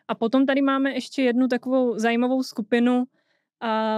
A 0.08 0.16
potom 0.16 0.46
tady 0.46 0.62
máme 0.62 0.94
ještě 0.94 1.22
jednu 1.22 1.48
takovou 1.48 2.00
zajímavou 2.00 2.44
skupinu 2.44 2.98
uh, 2.98 3.06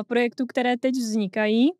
projektů, 0.08 0.46
které 0.46 0.78
teď 0.78 0.94
vznikají 0.94 1.72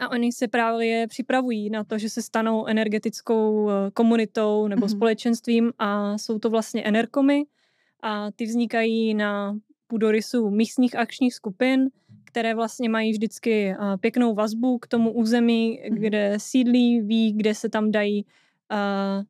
a 0.00 0.08
oni 0.08 0.32
se 0.32 0.48
právě 0.48 1.06
připravují 1.06 1.70
na 1.70 1.84
to, 1.84 1.98
že 1.98 2.10
se 2.10 2.22
stanou 2.22 2.66
energetickou 2.66 3.70
eh, 3.70 3.90
komunitou 3.90 4.68
nebo 4.68 4.86
mm-hmm. 4.86 4.96
společenstvím 4.96 5.72
a 5.78 6.18
jsou 6.18 6.38
to 6.38 6.50
vlastně 6.50 6.82
enerkomy 6.82 7.44
a 8.02 8.30
ty 8.30 8.44
vznikají 8.44 9.14
na 9.14 9.58
půdorysu 9.86 10.50
místních 10.50 10.96
akčních 10.96 11.34
skupin, 11.34 11.90
které 12.24 12.54
vlastně 12.54 12.88
mají 12.88 13.12
vždycky 13.12 13.70
eh, 13.70 13.76
pěknou 14.00 14.34
vazbu 14.34 14.78
k 14.78 14.86
tomu 14.86 15.12
území, 15.12 15.80
mm-hmm. 15.80 15.94
kde 15.94 16.34
sídlí, 16.36 17.00
ví, 17.00 17.32
kde 17.32 17.54
se 17.54 17.68
tam 17.68 17.90
dají 17.90 18.24
uh, 18.24 19.24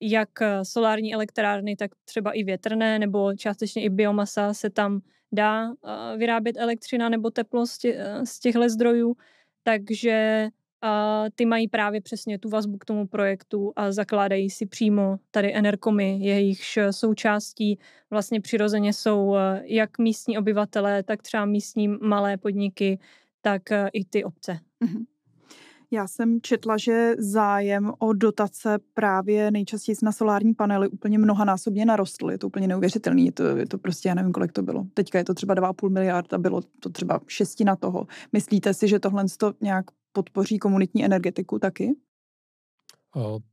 jak 0.00 0.28
solární 0.62 1.14
elektrárny, 1.14 1.76
tak 1.76 1.90
třeba 2.04 2.32
i 2.32 2.44
větrné, 2.44 2.98
nebo 2.98 3.34
částečně 3.34 3.82
i 3.82 3.88
biomasa 3.88 4.54
se 4.54 4.70
tam 4.70 5.00
dá 5.32 5.72
vyrábět 6.16 6.56
elektřina 6.58 7.08
nebo 7.08 7.30
teplo 7.30 7.66
z 8.24 8.40
těchto 8.40 8.68
zdrojů 8.68 9.16
takže 9.66 10.48
uh, 10.84 11.28
ty 11.34 11.46
mají 11.46 11.68
právě 11.68 12.00
přesně 12.00 12.38
tu 12.38 12.48
vazbu 12.48 12.78
k 12.78 12.84
tomu 12.84 13.06
projektu 13.06 13.72
a 13.76 13.92
zakládají 13.92 14.50
si 14.50 14.66
přímo 14.66 15.16
tady 15.30 15.54
Enerkomy, 15.54 16.18
jejichž 16.20 16.78
součástí 16.90 17.78
vlastně 18.10 18.40
přirozeně 18.40 18.92
jsou 18.92 19.26
uh, 19.26 19.36
jak 19.64 19.98
místní 19.98 20.38
obyvatelé, 20.38 21.02
tak 21.02 21.22
třeba 21.22 21.44
místní 21.44 21.88
malé 21.88 22.36
podniky, 22.36 22.98
tak 23.40 23.62
uh, 23.70 23.88
i 23.92 24.04
ty 24.04 24.24
obce. 24.24 24.58
Mm-hmm. 24.84 25.04
Já 25.90 26.08
jsem 26.08 26.40
četla, 26.40 26.76
že 26.76 27.14
zájem 27.18 27.92
o 27.98 28.12
dotace 28.12 28.78
právě 28.94 29.50
nejčastěji 29.50 29.96
na 30.02 30.12
solární 30.12 30.54
panely 30.54 30.88
úplně 30.88 31.18
mnohanásobně 31.18 31.86
narostl. 31.86 32.30
Je 32.30 32.38
to 32.38 32.46
úplně 32.46 32.68
neuvěřitelný. 32.68 33.26
Je 33.26 33.32
to, 33.32 33.42
je 33.42 33.66
to 33.66 33.78
prostě, 33.78 34.08
já 34.08 34.14
nevím, 34.14 34.32
kolik 34.32 34.52
to 34.52 34.62
bylo. 34.62 34.86
Teďka 34.94 35.18
je 35.18 35.24
to 35.24 35.34
třeba 35.34 35.54
2,5 35.54 35.90
miliard 35.90 36.32
a 36.32 36.38
bylo 36.38 36.60
to 36.80 36.90
třeba 36.90 37.20
šestina 37.26 37.76
toho. 37.76 38.06
Myslíte 38.32 38.74
si, 38.74 38.88
že 38.88 38.98
tohle 38.98 39.24
to 39.38 39.52
nějak 39.60 39.86
podpoří 40.12 40.58
komunitní 40.58 41.04
energetiku 41.04 41.58
taky? 41.58 41.96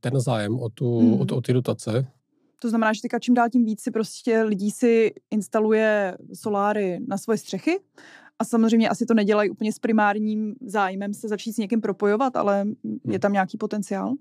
Ten 0.00 0.20
zájem 0.20 0.60
o, 0.60 0.68
tu, 0.68 0.98
hmm. 0.98 1.12
o, 1.12 1.36
o 1.36 1.40
ty 1.40 1.52
dotace 1.52 2.06
to 2.64 2.68
znamená, 2.68 2.92
že 2.92 3.02
teďka 3.02 3.18
čím 3.18 3.34
dál 3.34 3.50
tím 3.50 3.64
víc 3.64 3.82
si 3.82 3.90
prostě 3.90 4.42
lidí 4.42 4.70
si 4.70 5.12
instaluje 5.30 6.16
soláry 6.34 7.00
na 7.08 7.18
svoje 7.18 7.38
střechy 7.38 7.80
a 8.38 8.44
samozřejmě 8.44 8.88
asi 8.88 9.06
to 9.06 9.14
nedělají 9.14 9.50
úplně 9.50 9.72
s 9.72 9.78
primárním 9.78 10.54
zájmem 10.66 11.14
se 11.14 11.28
začít 11.28 11.52
s 11.52 11.58
někým 11.58 11.80
propojovat, 11.80 12.36
ale 12.36 12.66
je 12.84 13.10
hmm. 13.10 13.18
tam 13.20 13.32
nějaký 13.32 13.58
potenciál? 13.58 14.12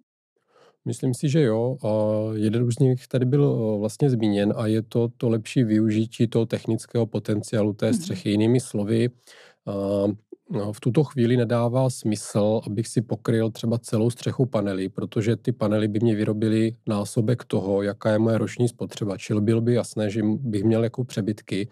Myslím 0.85 1.13
si, 1.13 1.29
že 1.29 1.41
jo. 1.41 1.77
A 1.83 1.89
jeden 2.33 2.71
z 2.71 2.79
nich 2.79 3.07
tady 3.07 3.25
byl 3.25 3.77
vlastně 3.79 4.09
zmíněn 4.09 4.53
a 4.57 4.67
je 4.67 4.81
to 4.81 5.07
to 5.17 5.29
lepší 5.29 5.63
využití 5.63 6.27
toho 6.27 6.45
technického 6.45 7.05
potenciálu 7.05 7.73
té 7.73 7.85
mhm. 7.85 7.93
střechy. 7.93 8.29
Jinými 8.29 8.59
slovy, 8.59 9.09
No, 9.67 10.07
v 10.71 10.79
tuto 10.79 11.03
chvíli 11.03 11.37
nedává 11.37 11.89
smysl, 11.89 12.61
abych 12.67 12.87
si 12.87 13.01
pokryl 13.01 13.51
třeba 13.51 13.77
celou 13.77 14.09
střechu 14.09 14.45
panely, 14.45 14.89
protože 14.89 15.35
ty 15.35 15.51
panely 15.51 15.87
by 15.87 15.99
mě 15.99 16.15
vyrobily 16.15 16.75
násobek 16.87 17.43
toho, 17.43 17.81
jaká 17.81 18.11
je 18.11 18.19
moje 18.19 18.37
roční 18.37 18.67
spotřeba. 18.67 19.17
Čili 19.17 19.41
bylo 19.41 19.61
by 19.61 19.73
jasné, 19.73 20.09
že 20.09 20.21
bych 20.23 20.63
měl 20.63 20.83
jako 20.83 21.03
přebytky. 21.03 21.67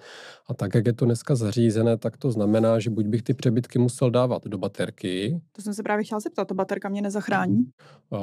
A 0.48 0.54
tak, 0.54 0.76
jak 0.76 0.86
je 0.86 0.94
to 0.94 1.06
dneska 1.06 1.36
zařízené, 1.36 1.98
tak 1.98 2.18
to 2.18 2.32
znamená, 2.32 2.80
že 2.80 2.90
buď 2.90 3.06
bych 3.06 3.22
ty 3.22 3.34
přebytky 3.34 3.80
musel 3.80 4.12
dávat 4.12 4.44
do 4.46 4.58
baterky. 4.58 5.42
To 5.52 5.62
jsem 5.62 5.74
se 5.74 5.84
právě 5.84 6.06
chtěl 6.06 6.20
zeptat, 6.20 6.48
to 6.48 6.54
baterka 6.54 6.90
mě 6.90 7.02
nezachrání? 7.02 7.66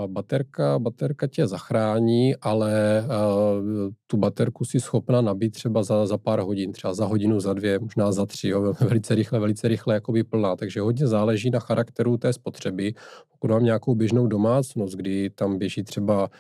Baterka, 0.06 0.78
baterka 0.78 1.26
tě 1.26 1.46
zachrání, 1.46 2.36
ale 2.36 3.04
tu 4.06 4.16
baterku 4.16 4.64
si 4.64 4.80
schopna 4.80 5.20
nabít 5.20 5.52
třeba 5.52 5.82
za, 5.82 6.06
za 6.06 6.18
pár 6.18 6.40
hodin, 6.40 6.72
třeba 6.72 6.94
za 6.94 7.04
hodinu, 7.04 7.40
za 7.40 7.52
dvě, 7.52 7.78
možná 7.78 8.12
za 8.12 8.26
tři, 8.26 8.48
jo, 8.48 8.74
velice 8.80 9.14
rychle, 9.14 9.38
velice 9.38 9.68
rychle 9.68 9.94
jakoby 9.94 10.24
plná, 10.38 10.56
takže 10.56 10.80
hodně 10.80 11.06
záleží 11.06 11.50
na 11.50 11.60
charakteru 11.60 12.16
té 12.16 12.32
spotřeby. 12.32 12.94
Pokud 13.30 13.50
mám 13.50 13.64
nějakou 13.64 13.94
běžnou 13.94 14.26
domácnost, 14.26 14.94
kdy 14.94 15.30
tam 15.30 15.58
běží 15.58 15.82
třeba 15.82 16.30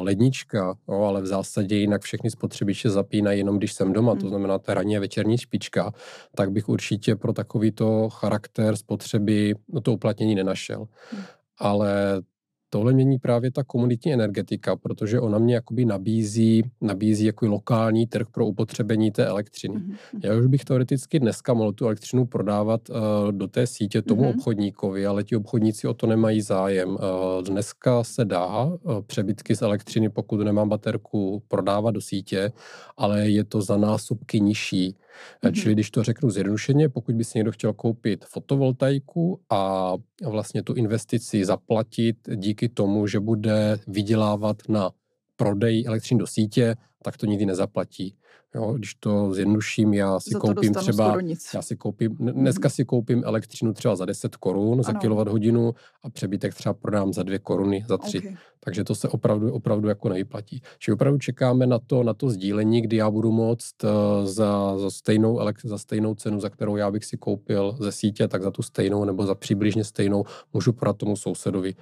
lednička, 0.00 0.74
no, 0.88 1.04
ale 1.04 1.22
v 1.22 1.26
zásadě 1.26 1.76
jinak 1.76 2.02
všechny 2.02 2.30
spotřebiče 2.30 2.90
zapínají 2.90 3.38
jenom 3.38 3.58
když 3.58 3.72
jsem 3.72 3.92
doma, 3.92 4.12
hmm. 4.12 4.20
to 4.20 4.28
znamená 4.28 4.58
ta 4.58 4.74
ranní 4.74 4.96
a 4.96 5.00
večerní 5.00 5.38
špička, 5.38 5.92
tak 6.34 6.50
bych 6.50 6.68
určitě 6.68 7.16
pro 7.16 7.32
takovýto 7.32 8.08
charakter 8.10 8.76
spotřeby 8.76 9.54
no, 9.68 9.80
to 9.80 9.92
uplatnění 9.92 10.34
nenašel. 10.34 10.86
Hmm. 11.10 11.22
Ale 11.58 12.22
tohle 12.70 12.92
mění 12.92 13.18
právě 13.18 13.50
ta 13.50 13.64
komunitní 13.64 14.12
energetika, 14.12 14.76
protože 14.76 15.20
ona 15.20 15.38
mě 15.38 15.54
jakoby 15.54 15.84
nabízí, 15.84 16.62
nabízí 16.80 17.24
jako 17.24 17.46
lokální 17.46 18.06
trh 18.06 18.26
pro 18.32 18.46
upotřebení 18.46 19.10
té 19.10 19.26
elektřiny. 19.26 19.74
Mm-hmm. 19.74 20.20
Já 20.22 20.36
už 20.36 20.46
bych 20.46 20.64
teoreticky 20.64 21.20
dneska 21.20 21.54
mohl 21.54 21.72
tu 21.72 21.86
elektřinu 21.86 22.26
prodávat 22.26 22.90
uh, 22.90 22.96
do 23.32 23.48
té 23.48 23.66
sítě 23.66 24.02
tomu 24.02 24.22
mm-hmm. 24.22 24.34
obchodníkovi, 24.36 25.06
ale 25.06 25.24
ti 25.24 25.36
obchodníci 25.36 25.88
o 25.88 25.94
to 25.94 26.06
nemají 26.06 26.40
zájem. 26.40 26.88
Uh, 26.90 26.98
dneska 27.44 28.04
se 28.04 28.24
dá 28.24 28.64
uh, 28.64 28.78
přebytky 29.06 29.56
z 29.56 29.62
elektřiny, 29.62 30.08
pokud 30.08 30.40
nemám 30.40 30.68
baterku, 30.68 31.42
prodávat 31.48 31.90
do 31.90 32.00
sítě, 32.00 32.52
ale 32.96 33.28
je 33.28 33.44
to 33.44 33.62
za 33.62 33.76
násobky 33.76 34.40
nižší. 34.40 34.96
Mm-hmm. 35.42 35.52
Čili 35.52 35.74
když 35.74 35.90
to 35.90 36.02
řeknu 36.02 36.30
zjednodušeně, 36.30 36.88
pokud 36.88 37.14
by 37.14 37.24
si 37.24 37.38
někdo 37.38 37.52
chtěl 37.52 37.72
koupit 37.72 38.24
fotovoltaiku 38.24 39.40
a 39.50 39.92
vlastně 40.24 40.62
tu 40.62 40.74
investici 40.74 41.44
zaplatit 41.44 42.16
díky 42.34 42.68
tomu, 42.68 43.06
že 43.06 43.20
bude 43.20 43.78
vydělávat 43.86 44.56
na 44.68 44.90
prodej 45.36 45.84
elektřiny 45.86 46.18
do 46.18 46.26
sítě, 46.26 46.76
tak 47.02 47.16
to 47.16 47.26
nikdy 47.26 47.46
nezaplatí. 47.46 48.16
Jo, 48.54 48.72
když 48.72 48.94
to 48.94 49.34
zjednuším, 49.34 49.94
já 49.94 50.20
si 50.20 50.34
koupím 50.34 50.74
třeba, 50.74 51.18
já 51.54 51.62
si 51.62 51.76
koupím, 51.76 52.16
dneska 52.16 52.68
si 52.68 52.84
koupím 52.84 53.22
elektřinu 53.24 53.72
třeba 53.72 53.96
za 53.96 54.04
10 54.04 54.36
korun 54.36 54.82
za 54.82 54.92
kilowatt 54.92 55.30
hodinu 55.30 55.74
a 56.02 56.10
přebytek 56.10 56.54
třeba 56.54 56.72
prodám 56.72 57.12
za 57.12 57.22
2 57.22 57.38
koruny, 57.38 57.84
za 57.88 57.98
3. 57.98 58.18
Okay. 58.18 58.36
Takže 58.64 58.84
to 58.84 58.94
se 58.94 59.08
opravdu, 59.08 59.52
opravdu 59.52 59.88
jako 59.88 60.08
nevyplatí. 60.08 60.62
Čiže 60.78 60.92
opravdu 60.92 61.18
čekáme 61.18 61.66
na 61.66 61.78
to, 61.78 62.02
na 62.02 62.14
to 62.14 62.30
sdílení, 62.30 62.82
kdy 62.82 62.96
já 62.96 63.10
budu 63.10 63.32
moct 63.32 63.84
uh, 63.84 63.90
za, 64.26 64.78
za, 64.78 64.90
stejnou, 64.90 65.40
za 65.64 65.78
stejnou 65.78 66.14
cenu, 66.14 66.40
za 66.40 66.48
kterou 66.48 66.76
já 66.76 66.90
bych 66.90 67.04
si 67.04 67.16
koupil 67.16 67.76
ze 67.80 67.92
sítě, 67.92 68.28
tak 68.28 68.42
za 68.42 68.50
tu 68.50 68.62
stejnou 68.62 69.04
nebo 69.04 69.26
za 69.26 69.34
přibližně 69.34 69.84
stejnou 69.84 70.24
můžu 70.52 70.72
podat 70.72 70.96
tomu 70.96 71.16
sousedovi. 71.16 71.74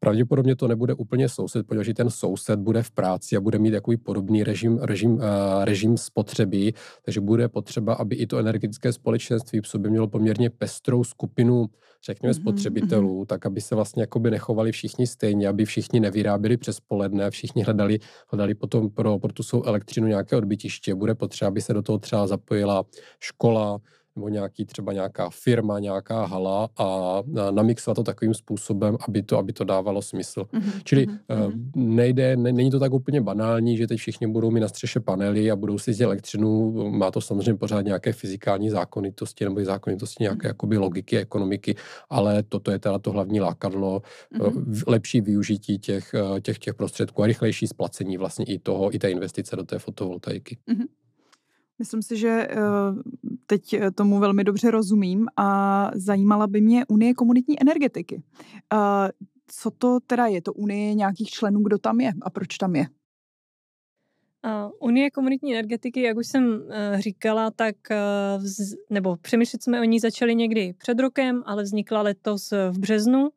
Pravděpodobně 0.00 0.56
to 0.56 0.68
nebude 0.68 0.94
úplně 0.94 1.28
soused, 1.28 1.66
protože 1.66 1.94
ten 1.94 2.10
soused 2.10 2.60
bude 2.60 2.82
v 2.82 2.90
práci 2.90 3.36
a 3.36 3.40
bude 3.40 3.58
mít 3.58 3.70
takový 3.70 3.96
podobný 3.96 4.44
režim, 4.44 4.78
režim, 4.78 5.12
uh, 5.12 5.20
režim 5.64 5.96
spotřeby, 5.96 6.72
takže 7.04 7.20
bude 7.20 7.48
potřeba, 7.48 7.94
aby 7.94 8.16
i 8.16 8.26
to 8.26 8.38
energetické 8.38 8.92
společenství 8.92 9.60
v 9.60 9.68
sobě 9.68 9.90
mělo 9.90 10.08
poměrně 10.08 10.50
pestrou 10.50 11.04
skupinu, 11.04 11.66
řekněme, 12.04 12.32
mm-hmm. 12.32 12.40
spotřebitelů, 12.40 13.24
tak 13.24 13.46
aby 13.46 13.60
se 13.60 13.74
vlastně 13.74 14.02
jakoby 14.02 14.30
nechovali 14.30 14.72
všichni 14.72 15.06
stejně, 15.06 15.48
aby 15.48 15.64
všichni 15.64 16.00
nevyráběli 16.00 16.56
přes 16.56 16.80
poledne, 16.80 17.30
všichni 17.30 17.62
hledali, 17.62 17.98
hledali 18.28 18.54
potom 18.54 18.90
pro, 18.90 19.18
pro 19.18 19.32
tu 19.32 19.42
svou 19.42 19.62
elektřinu 19.64 20.06
nějaké 20.06 20.36
odbytiště. 20.36 20.94
Bude 20.94 21.14
potřeba, 21.14 21.48
aby 21.48 21.60
se 21.60 21.74
do 21.74 21.82
toho 21.82 21.98
třeba 21.98 22.26
zapojila 22.26 22.84
škola, 23.20 23.78
nebo 24.16 24.28
nějaký 24.28 24.64
třeba 24.64 24.92
nějaká 24.92 25.30
firma, 25.30 25.78
nějaká 25.78 26.26
hala 26.26 26.68
a 26.76 27.22
namixovat 27.50 27.96
to 27.96 28.02
takovým 28.02 28.34
způsobem, 28.34 28.96
aby 29.08 29.22
to, 29.22 29.38
aby 29.38 29.52
to 29.52 29.64
dávalo 29.64 30.02
smysl. 30.02 30.42
Mm-hmm. 30.42 30.80
Čili 30.84 31.06
mm-hmm. 31.06 31.70
nejde, 31.76 32.36
ne, 32.36 32.52
není 32.52 32.70
to 32.70 32.80
tak 32.80 32.92
úplně 32.92 33.20
banální, 33.20 33.76
že 33.76 33.86
teď 33.86 33.98
všichni 33.98 34.26
budou 34.26 34.50
mít 34.50 34.60
na 34.60 34.68
střeše 34.68 35.00
panely 35.00 35.50
a 35.50 35.56
budou 35.56 35.78
si 35.78 35.90
jezdit 35.90 36.04
elektřinu. 36.04 36.72
Má 36.90 37.10
to 37.10 37.20
samozřejmě 37.20 37.54
pořád 37.54 37.80
nějaké 37.80 38.12
fyzikální 38.12 38.70
zákonitosti 38.70 39.44
nebo 39.44 39.64
zákonitosti 39.64 40.24
nějaké 40.24 40.38
mm-hmm. 40.38 40.50
jakoby 40.50 40.78
logiky, 40.78 41.18
ekonomiky, 41.18 41.74
ale 42.10 42.42
toto 42.42 42.70
je 42.70 42.78
teda 42.78 42.98
to 42.98 43.12
hlavní 43.12 43.40
lákadlo, 43.40 44.02
mm-hmm. 44.34 44.82
lepší 44.86 45.20
využití 45.20 45.78
těch, 45.78 46.14
eh, 46.14 46.40
těch, 46.40 46.58
těch 46.58 46.74
prostředků 46.74 47.22
a 47.22 47.26
rychlejší 47.26 47.66
splacení 47.66 48.16
vlastně 48.16 48.44
i 48.44 48.58
toho, 48.58 48.94
i 48.94 48.98
té 48.98 49.10
investice 49.10 49.56
do 49.56 49.64
té 49.64 49.78
fotovoltaiky. 49.78 50.58
Mm-hmm. 50.68 50.86
Myslím 51.78 52.02
si, 52.02 52.16
že 52.16 52.28
eh, 52.28 52.56
teď 53.46 53.72
eh, 53.72 53.90
tomu 53.90 54.18
velmi 54.18 54.44
dobře 54.44 54.70
rozumím 54.70 55.26
a 55.36 55.90
zajímala 55.94 56.46
by 56.46 56.60
mě 56.60 56.84
Unie 56.88 57.14
komunitní 57.14 57.62
energetiky. 57.62 58.22
Eh, 58.72 59.10
co 59.48 59.70
to 59.70 59.98
teda 60.06 60.26
je? 60.26 60.42
To 60.42 60.52
Unie 60.52 60.94
nějakých 60.94 61.30
členů, 61.30 61.62
kdo 61.62 61.78
tam 61.78 62.00
je 62.00 62.12
a 62.22 62.30
proč 62.30 62.56
tam 62.56 62.76
je? 62.76 62.86
Unie 64.80 65.10
komunitní 65.10 65.52
energetiky, 65.52 66.02
jak 66.02 66.16
už 66.16 66.26
jsem 66.26 66.62
říkala, 66.98 67.50
tak 67.50 67.76
nebo 68.90 69.16
přemýšlet 69.16 69.62
jsme 69.62 69.80
o 69.80 69.84
ní 69.84 70.00
začali 70.00 70.34
někdy 70.34 70.74
před 70.78 70.98
rokem, 71.00 71.42
ale 71.46 71.62
vznikla 71.62 72.02
letos 72.02 72.50
v 72.50 72.78
březnu 72.78 73.28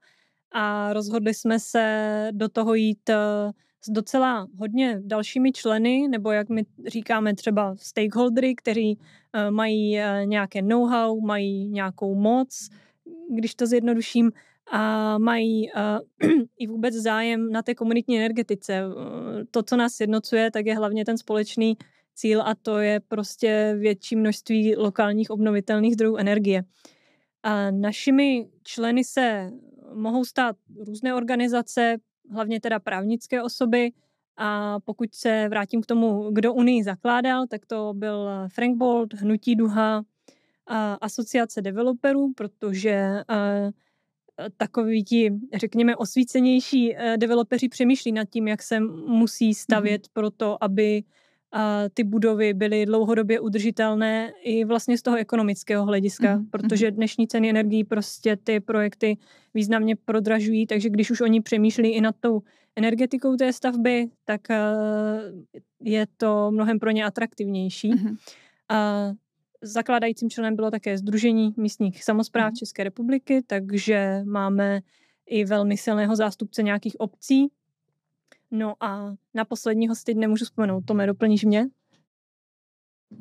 a 0.52 0.94
rozhodli 0.94 1.34
jsme 1.34 1.60
se 1.60 2.30
do 2.32 2.50
toho 2.50 2.74
jít 2.74 3.10
s 3.82 3.90
docela 3.90 4.48
hodně 4.58 5.02
dalšími 5.04 5.52
členy, 5.52 6.08
nebo 6.08 6.32
jak 6.32 6.50
my 6.50 6.66
říkáme 6.88 7.36
třeba 7.36 7.76
stakeholdery, 7.76 8.56
kteří 8.56 8.98
uh, 8.98 9.52
mají 9.52 9.98
uh, 9.98 10.26
nějaké 10.26 10.62
know-how, 10.62 11.22
mají 11.22 11.70
nějakou 11.70 12.16
moc, 12.16 12.70
když 13.30 13.56
to 13.56 13.68
zjednoduším, 13.68 14.32
a 14.72 15.18
mají 15.18 15.72
uh, 15.72 16.30
i 16.60 16.68
vůbec 16.68 16.96
zájem 16.96 17.52
na 17.52 17.62
té 17.62 17.76
komunitní 17.76 18.18
energetice. 18.18 18.84
To, 19.52 19.64
co 19.64 19.78
nás 19.78 20.00
jednocuje, 20.00 20.52
tak 20.52 20.66
je 20.66 20.76
hlavně 20.76 21.06
ten 21.06 21.18
společný 21.18 21.78
cíl 22.16 22.42
a 22.42 22.56
to 22.56 22.78
je 22.78 23.00
prostě 23.08 23.76
větší 23.80 24.16
množství 24.16 24.76
lokálních 24.76 25.32
obnovitelných 25.32 25.94
zdrojů 25.94 26.18
energie. 26.18 26.64
A 27.44 27.72
našimi 27.72 28.50
členy 28.64 29.04
se 29.04 29.52
mohou 29.94 30.26
stát 30.26 30.56
různé 30.88 31.16
organizace, 31.16 31.98
hlavně 32.32 32.60
teda 32.62 32.80
právnické 32.80 33.44
osoby, 33.44 33.92
a 34.38 34.80
pokud 34.80 35.16
se 35.16 35.48
vrátím 35.50 35.82
k 35.82 35.86
tomu, 35.86 36.32
kdo 36.32 36.54
Unii 36.54 36.84
zakládal, 36.84 37.48
tak 37.48 37.66
to 37.66 37.94
byl 37.94 38.30
Frank 38.54 38.78
Bolt, 38.78 39.14
Hnutí 39.14 39.56
Duha, 39.56 40.04
a 40.68 40.94
asociace 40.94 41.62
developerů, 41.62 42.34
protože 42.36 43.24
takoví 44.58 45.04
ti, 45.04 45.34
řekněme, 45.56 45.96
osvícenější 45.96 46.96
e, 46.96 47.18
developeři 47.18 47.70
přemýšlí 47.70 48.12
nad 48.12 48.30
tím, 48.30 48.48
jak 48.48 48.64
se 48.64 48.80
musí 48.80 49.54
stavět 49.54 50.02
mm-hmm. 50.02 50.14
pro 50.14 50.30
to, 50.30 50.64
aby 50.64 51.04
ty 51.94 52.04
budovy 52.04 52.54
byly 52.54 52.86
dlouhodobě 52.86 53.40
udržitelné 53.40 54.32
i 54.44 54.66
vlastně 54.66 54.98
z 54.98 55.02
toho 55.02 55.18
ekonomického 55.18 55.86
hlediska, 55.86 56.38
mm-hmm. 56.38 56.50
protože 56.52 56.92
dnešní 56.92 57.28
ceny 57.28 57.50
energií 57.50 57.84
prostě 57.84 58.36
ty 58.36 58.60
projekty 58.60 59.18
významně 59.54 59.96
prodražují, 59.96 60.68
takže 60.68 60.90
když 60.90 61.12
už 61.12 61.22
oni 61.22 61.42
přemýšlí 61.42 61.90
i 61.90 62.02
nad 62.02 62.16
tou 62.20 62.42
energetikou 62.76 63.36
té 63.36 63.54
stavby, 63.54 64.08
tak 64.26 64.42
je 65.82 66.08
to 66.18 66.52
mnohem 66.52 66.80
pro 66.80 66.92
ně 66.92 67.06
atraktivnější. 67.06 67.94
Mm-hmm. 67.94 68.18
A 68.70 69.12
zakládajícím 69.62 70.30
členem 70.30 70.56
bylo 70.56 70.72
také 70.72 70.98
Združení 70.98 71.54
místních 71.58 72.04
samozpráv 72.04 72.54
mm-hmm. 72.54 72.60
České 72.60 72.84
republiky, 72.84 73.44
takže 73.48 74.22
máme 74.24 74.82
i 75.26 75.46
velmi 75.46 75.78
silného 75.78 76.16
zástupce 76.16 76.64
nějakých 76.64 77.00
obcí, 77.00 77.48
No 78.52 78.84
a 78.84 79.14
na 79.34 79.46
posledního 79.46 79.96
si 79.96 80.04
teď 80.04 80.18
nemůžu 80.18 80.46
vzpomenout. 80.46 80.86
Tome, 80.86 81.08
doplníš 81.08 81.46
mě? 81.46 81.70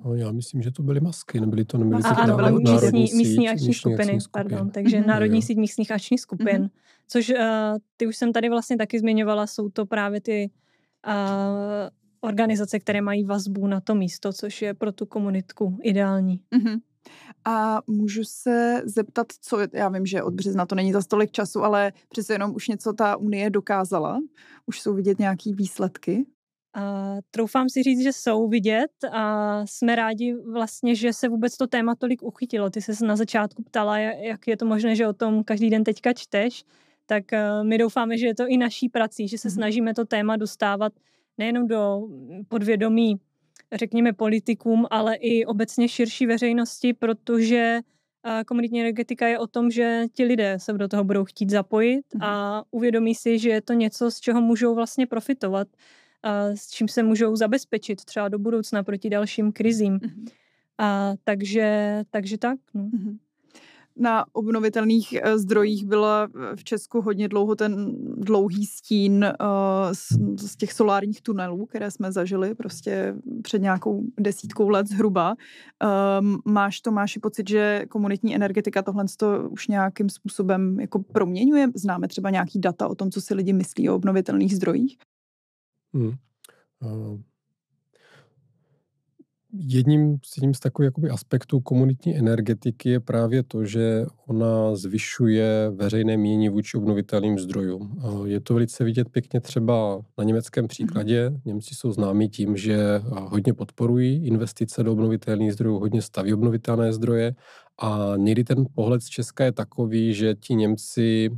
No, 0.05 0.15
já 0.15 0.33
myslím, 0.33 0.63
že 0.63 0.71
to 0.71 0.83
byly 0.83 1.01
masky, 1.01 1.41
nebyly 1.41 1.65
to 1.65 1.79
nebyly 1.79 2.03
a, 2.03 2.09
ano, 2.09 2.37
byly 2.37 2.53
místní, 2.53 3.07
síť, 3.07 3.17
místní 3.17 3.49
akční 3.49 3.75
skupiny, 3.75 4.03
akční 4.03 4.19
pardon, 4.31 4.71
takže 4.71 5.01
mm-hmm. 5.01 5.07
Národní 5.07 5.43
síť 5.43 5.59
místních 5.59 5.91
akčních 5.91 6.21
skupin, 6.21 6.47
mm-hmm. 6.47 6.71
což 7.09 7.31
uh, 7.31 7.37
ty 7.97 8.07
už 8.07 8.17
jsem 8.17 8.33
tady 8.33 8.49
vlastně 8.49 8.77
taky 8.77 8.99
zmiňovala, 8.99 9.47
jsou 9.47 9.69
to 9.69 9.87
právě 9.87 10.21
ty 10.21 10.51
uh, 11.07 11.13
organizace, 12.21 12.79
které 12.79 13.01
mají 13.01 13.25
vazbu 13.25 13.67
na 13.67 13.81
to 13.81 13.95
místo, 13.95 14.33
což 14.33 14.63
je 14.63 14.75
pro 14.75 14.93
tu 14.93 15.07
komunitku 15.07 15.79
ideální. 15.83 16.41
Mm-hmm. 16.57 16.81
A 17.49 17.83
můžu 17.87 18.25
se 18.25 18.83
zeptat, 18.85 19.27
co, 19.41 19.59
já 19.73 19.89
vím, 19.89 20.07
že 20.07 20.23
od 20.23 20.35
března 20.35 20.67
to 20.67 20.75
není 20.75 20.93
za 20.93 21.03
stolik 21.03 21.31
času, 21.31 21.65
ale 21.65 21.93
přece 22.09 22.35
jenom 22.35 22.55
už 22.55 22.69
něco 22.69 22.93
ta 22.93 23.17
Unie 23.17 23.51
dokázala? 23.51 24.19
Už 24.67 24.81
jsou 24.81 24.95
vidět 24.95 25.19
nějaký 25.19 25.55
výsledky? 25.55 26.27
Uh, 26.77 27.19
troufám 27.31 27.69
si 27.69 27.83
říct, 27.83 28.03
že 28.03 28.13
jsou 28.13 28.49
vidět 28.49 28.91
a 29.13 29.63
jsme 29.67 29.97
rádi 29.97 30.35
vlastně, 30.53 30.95
že 30.95 31.13
se 31.13 31.29
vůbec 31.29 31.57
to 31.57 31.67
téma 31.67 31.95
tolik 31.95 32.23
uchytilo. 32.23 32.71
Ty 32.71 32.83
se 32.83 33.07
na 33.07 33.17
začátku 33.17 33.63
ptala, 33.63 33.99
jak 33.99 34.49
je 34.49 34.57
to 34.57 34.67
možné, 34.67 34.97
že 34.97 35.09
o 35.09 35.13
tom 35.13 35.45
každý 35.45 35.71
den 35.71 35.85
teďka 35.85 36.13
čteš, 36.13 36.65
tak 37.07 37.25
uh, 37.33 37.67
my 37.67 37.79
doufáme, 37.79 38.19
že 38.19 38.27
je 38.27 38.35
to 38.35 38.47
i 38.49 38.57
naší 38.57 38.89
prací, 38.89 39.29
že 39.29 39.39
se 39.39 39.49
mm-hmm. 39.49 39.55
snažíme 39.55 39.95
to 39.95 40.05
téma 40.05 40.37
dostávat 40.37 40.93
nejenom 41.39 41.67
do 41.67 42.03
podvědomí 42.49 43.21
řekněme, 43.73 44.13
politikům, 44.13 44.87
ale 44.91 45.15
i 45.15 45.45
obecně 45.45 45.89
širší 45.89 46.27
veřejnosti, 46.27 46.95
protože 46.95 47.81
komunitní 48.47 48.81
energetika 48.81 49.29
je 49.29 49.39
o 49.39 49.47
tom, 49.47 49.71
že 49.71 50.05
ti 50.13 50.25
lidé 50.25 50.59
se 50.59 50.73
do 50.73 50.89
toho 50.89 51.05
budou 51.05 51.25
chtít 51.25 51.51
zapojit 51.51 52.05
mhm. 52.15 52.23
a 52.23 52.65
uvědomí 52.71 53.15
si, 53.15 53.39
že 53.39 53.51
je 53.51 53.61
to 53.61 53.73
něco, 53.73 54.11
z 54.11 54.21
čeho 54.21 54.41
můžou 54.41 54.75
vlastně 54.75 55.07
profitovat, 55.07 55.69
a 56.23 56.45
s 56.45 56.71
čím 56.71 56.89
se 56.89 57.03
můžou 57.03 57.37
zabezpečit 57.37 58.05
třeba 58.05 58.29
do 58.29 58.39
budoucna 58.39 58.83
proti 58.83 59.11
dalším 59.11 59.53
krizím. 59.53 59.93
Mhm. 59.93 60.27
A 60.79 61.15
takže, 61.25 62.03
takže 62.11 62.39
tak. 62.39 62.59
No. 62.75 62.83
Mm-hmm 62.83 63.19
na 63.99 64.25
obnovitelných 64.33 65.13
eh, 65.13 65.39
zdrojích 65.39 65.87
byla 65.87 66.29
v 66.57 66.65
Česku 66.65 67.01
hodně 67.01 67.29
dlouho 67.29 67.55
ten 67.57 67.95
dlouhý 68.17 68.67
stín 68.67 69.25
eh, 69.25 69.35
z, 69.93 70.57
těch 70.57 70.73
solárních 70.73 71.23
tunelů, 71.23 71.67
které 71.67 71.91
jsme 71.91 72.13
zažili 72.13 72.55
prostě 72.55 73.15
před 73.43 73.63
nějakou 73.63 74.03
desítkou 74.21 74.69
let 74.69 74.89
zhruba. 74.89 75.35
Um, 76.21 76.39
máš 76.45 76.81
to, 76.81 76.91
máš 76.91 77.17
i 77.17 77.21
pocit, 77.21 77.49
že 77.49 77.87
komunitní 77.89 78.35
energetika 78.35 78.83
tohle 78.83 79.05
to 79.17 79.49
už 79.51 79.69
nějakým 79.69 80.09
způsobem 80.11 80.81
jako 80.81 80.99
proměňuje? 80.99 81.69
Známe 81.75 82.09
třeba 82.09 82.31
nějaký 82.31 82.59
data 82.59 82.89
o 82.89 82.95
tom, 82.95 83.11
co 83.11 83.21
si 83.21 83.35
lidi 83.35 83.53
myslí 83.53 83.91
o 83.91 83.95
obnovitelných 83.95 84.57
zdrojích? 84.57 84.99
Hmm. 85.95 86.13
Uh, 86.81 87.21
Jedním 89.53 90.19
z, 90.25 90.37
jedním 90.37 90.55
z 90.55 90.61
takových 90.61 90.87
jakoby 90.87 91.11
aspektů 91.11 91.61
komunitní 91.61 92.17
energetiky 92.17 92.89
je 92.91 93.01
právě 93.01 93.43
to, 93.43 93.65
že 93.65 94.07
ona 94.27 94.77
zvyšuje 94.77 95.71
veřejné 95.75 96.17
mínění 96.17 96.49
vůči 96.49 96.77
obnovitelným 96.77 97.39
zdrojům. 97.39 98.01
Je 98.25 98.41
to 98.41 98.55
velice 98.55 98.85
vidět 98.85 99.09
pěkně 99.09 99.41
třeba 99.41 100.01
na 100.19 100.25
německém 100.25 100.63
mhm. 100.63 100.69
příkladě. 100.69 101.33
Němci 101.45 101.75
jsou 101.75 101.93
známí 101.93 102.29
tím, 102.29 102.57
že 102.57 102.79
hodně 103.11 103.55
podporují 103.55 104.27
investice 104.27 104.83
do 104.83 104.93
obnovitelných 104.93 105.53
zdrojů, 105.53 105.79
hodně 105.79 106.03
staví 106.03 106.35
obnovitelné 106.35 106.93
zdroje 106.93 107.35
a 107.81 108.13
někdy 108.17 108.45
ten 108.45 108.67
pohled 108.75 109.03
z 109.03 109.09
Česka 109.09 109.45
je 109.45 109.53
takový, 109.53 110.15
že 110.15 110.35
ti 110.35 110.55
Němci 110.55 111.31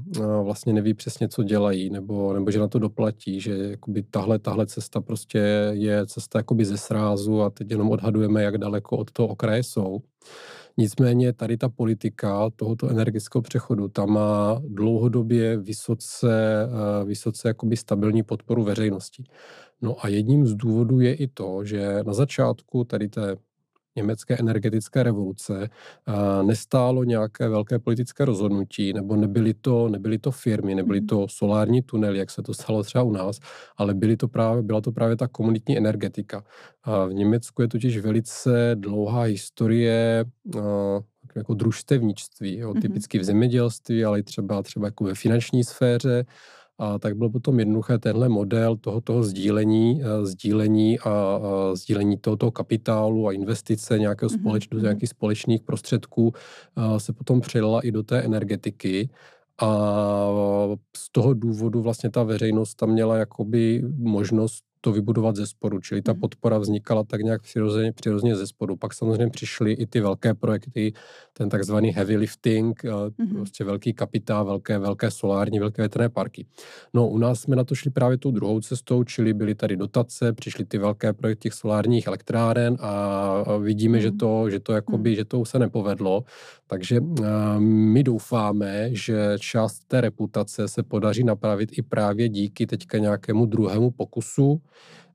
vlastně 0.43 0.73
neví 0.73 0.95
přesně, 0.95 1.29
co 1.29 1.43
dělají, 1.43 1.91
nebo, 1.91 2.33
nebo 2.33 2.51
že 2.51 2.59
na 2.59 2.69
to 2.69 2.79
doplatí, 2.79 3.41
že 3.41 3.59
jakoby 3.59 4.03
tahle, 4.03 4.39
tahle 4.39 4.67
cesta 4.67 5.01
prostě 5.01 5.39
je 5.71 6.07
cesta 6.07 6.39
jakoby 6.39 6.65
ze 6.65 6.77
srázu 6.77 7.43
a 7.43 7.51
teď 7.51 7.71
jenom 7.71 7.91
odhadujeme, 7.91 8.43
jak 8.43 8.59
daleko 8.59 8.97
od 8.97 9.11
toho 9.11 9.29
okraje 9.29 9.63
jsou. 9.63 10.01
Nicméně 10.77 11.33
tady 11.33 11.57
ta 11.57 11.69
politika 11.69 12.51
tohoto 12.57 12.89
energetického 12.89 13.43
přechodu, 13.43 13.89
tam 13.89 14.11
má 14.11 14.63
dlouhodobě 14.69 15.57
vysoce, 15.57 16.69
vysoce 17.05 17.49
jakoby 17.49 17.77
stabilní 17.77 18.23
podporu 18.23 18.65
veřejnosti. 18.65 19.25
No 19.83 20.05
a 20.05 20.09
jedním 20.09 20.47
z 20.47 20.55
důvodů 20.55 21.01
je 21.01 21.15
i 21.15 21.27
to, 21.27 21.65
že 21.65 21.99
na 22.07 22.13
začátku 22.13 22.85
tady 22.85 23.09
té 23.09 23.37
německé 23.97 24.37
energetické 24.37 25.03
revoluce 25.03 25.69
nestálo 26.43 27.05
nějaké 27.05 27.49
velké 27.49 27.79
politické 27.79 28.25
rozhodnutí, 28.25 28.93
nebo 28.93 29.17
nebyly 29.17 29.55
to, 29.55 29.89
nebyly 29.89 30.19
to 30.19 30.31
firmy, 30.31 30.75
nebyly 30.75 31.01
mhm. 31.01 31.07
to 31.07 31.27
solární 31.29 31.83
tunely, 31.83 32.19
jak 32.19 32.31
se 32.31 32.43
to 32.43 32.55
stalo 32.55 32.83
třeba 32.83 33.05
u 33.05 33.13
nás, 33.13 33.39
ale 33.77 33.95
byly 33.95 34.17
to 34.17 34.29
právě, 34.29 34.63
byla 34.63 34.81
to 34.81 34.93
právě 34.93 35.17
ta 35.17 35.29
komunitní 35.29 35.79
energetika. 35.79 36.45
A 36.83 37.07
v 37.07 37.13
Německu 37.13 37.63
je 37.63 37.69
totiž 37.69 37.99
velice 37.99 38.71
dlouhá 38.75 39.23
historie 39.23 40.25
jako 41.37 41.55
družstevnictví, 41.55 42.59
jo, 42.59 42.73
mhm. 42.73 42.83
typicky 42.83 43.19
v 43.19 43.25
zemědělství, 43.25 44.05
ale 44.05 44.21
i 44.21 44.23
třeba, 44.23 44.63
třeba 44.63 44.87
jako 44.87 45.05
ve 45.05 45.15
finanční 45.15 45.65
sféře 45.65 46.25
a 46.81 46.99
tak 46.99 47.17
byl 47.17 47.29
potom 47.29 47.59
jednoduché 47.59 47.99
tenhle 47.99 48.29
model 48.29 48.77
toho, 48.77 49.01
toho 49.01 49.23
sdílení, 49.23 50.03
uh, 50.03 50.25
sdílení 50.25 50.99
a, 50.99 51.11
a 51.11 51.41
sdílení 51.75 52.17
tohoto 52.17 52.51
kapitálu 52.51 53.29
a 53.29 53.33
investice 53.33 53.99
nějakého 53.99 54.31
mm-hmm. 54.31 54.41
společ, 54.41 54.69
do 54.69 54.81
nějakých 54.81 55.09
společných 55.09 55.63
prostředků 55.63 56.23
uh, 56.29 56.97
se 56.97 57.13
potom 57.13 57.41
přelila 57.41 57.81
i 57.81 57.91
do 57.91 58.03
té 58.03 58.21
energetiky. 58.23 59.11
A 59.63 59.69
z 60.97 61.13
toho 61.13 61.35
důvodu 61.35 61.83
vlastně 61.83 62.11
ta 62.11 62.23
veřejnost 62.23 62.75
tam 62.75 62.91
měla 62.91 63.17
jakoby 63.17 63.85
možnost 63.97 64.65
to 64.81 64.93
vybudovat 64.93 65.37
ze 65.37 65.47
spodu, 65.47 65.81
čili 65.81 66.03
ta 66.03 66.13
mhm. 66.13 66.21
podpora 66.21 66.59
vznikala 66.59 67.05
tak 67.05 67.21
nějak 67.21 67.43
přirozeně, 67.43 67.93
přirozeně 67.93 68.37
ze 68.37 68.47
spodu. 68.47 68.77
Pak 68.77 68.95
samozřejmě 68.95 69.31
přišly 69.31 69.73
i 69.73 69.87
ty 69.87 70.01
velké 70.01 70.35
projekty, 70.35 70.93
ten 71.33 71.49
takzvaný 71.49 71.91
heavy 71.91 72.17
lifting, 72.17 72.85
mm-hmm. 72.85 73.35
prostě 73.35 73.65
velký 73.65 73.93
kapitál, 73.93 74.45
velké, 74.45 74.79
velké 74.79 75.11
solární, 75.11 75.59
velké 75.59 75.83
větrné 75.83 76.09
parky. 76.09 76.47
No 76.95 77.09
u 77.09 77.19
nás 77.19 77.41
jsme 77.41 77.57
na 77.57 77.65
to 77.65 77.75
šli 77.75 77.91
právě 77.91 78.19
tou 78.19 78.31
druhou 78.31 78.61
cestou, 78.61 79.05
čili 79.05 79.35
byly 79.35 79.55
tady 79.55 79.77
dotace, 79.77 80.33
přišly 80.33 80.65
ty 80.65 80.79
velké 80.79 81.13
projekty 81.13 81.41
těch 81.41 81.55
solárních 81.55 82.07
elektráren 82.07 82.77
a 82.81 83.57
vidíme, 83.59 83.99
mm-hmm. 83.99 84.03
že 84.03 84.11
to, 84.13 84.51
že 84.51 84.61
to 84.61 84.73
jakoby, 84.73 85.11
mm-hmm. 85.11 85.17
že 85.17 85.25
to 85.25 85.45
se 85.45 85.59
nepovedlo. 85.59 86.25
Takže 86.67 87.01
uh, 87.01 87.17
my 87.59 88.03
doufáme, 88.03 88.89
že 88.93 89.37
část 89.39 89.85
té 89.89 90.01
reputace 90.01 90.69
se 90.69 90.83
podaří 90.83 91.25
napravit 91.25 91.79
i 91.79 91.83
právě 91.83 92.29
díky 92.29 92.67
teďka 92.67 92.99
nějakému 92.99 93.47
druhému 93.47 93.91
pokusu, 93.91 94.61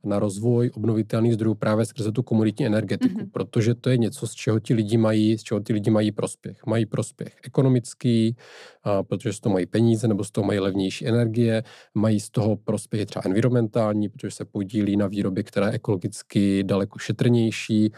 na 0.05 0.19
rozvoj 0.19 0.71
obnovitelných 0.73 1.33
zdrojů 1.33 1.55
právě 1.55 1.85
skrze 1.85 2.11
tu 2.11 2.23
komunitní 2.23 2.65
energetiku, 2.65 3.19
mm-hmm. 3.19 3.31
protože 3.31 3.75
to 3.75 3.89
je 3.89 3.97
něco, 3.97 4.27
z 4.27 4.33
čeho 4.33 4.59
ti 4.59 4.73
lidi 4.73 4.97
mají, 4.97 5.37
z 5.37 5.43
čeho 5.43 5.59
ti 5.59 5.73
lidi 5.73 5.91
mají 5.91 6.11
prospěch. 6.11 6.65
Mají 6.65 6.85
prospěch 6.85 7.35
ekonomický, 7.43 8.35
a, 8.83 9.03
protože 9.03 9.33
z 9.33 9.39
toho 9.39 9.53
mají 9.53 9.65
peníze 9.65 10.07
nebo 10.07 10.23
z 10.23 10.31
toho 10.31 10.47
mají 10.47 10.59
levnější 10.59 11.07
energie, 11.07 11.63
mají 11.93 12.19
z 12.19 12.29
toho 12.29 12.55
prospěch 12.55 13.05
třeba 13.05 13.23
environmentální, 13.25 14.09
protože 14.09 14.31
se 14.31 14.45
podílí 14.45 14.97
na 14.97 15.07
výrobě, 15.07 15.43
která 15.43 15.67
je 15.67 15.73
ekologicky 15.73 16.63
daleko 16.63 16.99
šetrnější 16.99 17.91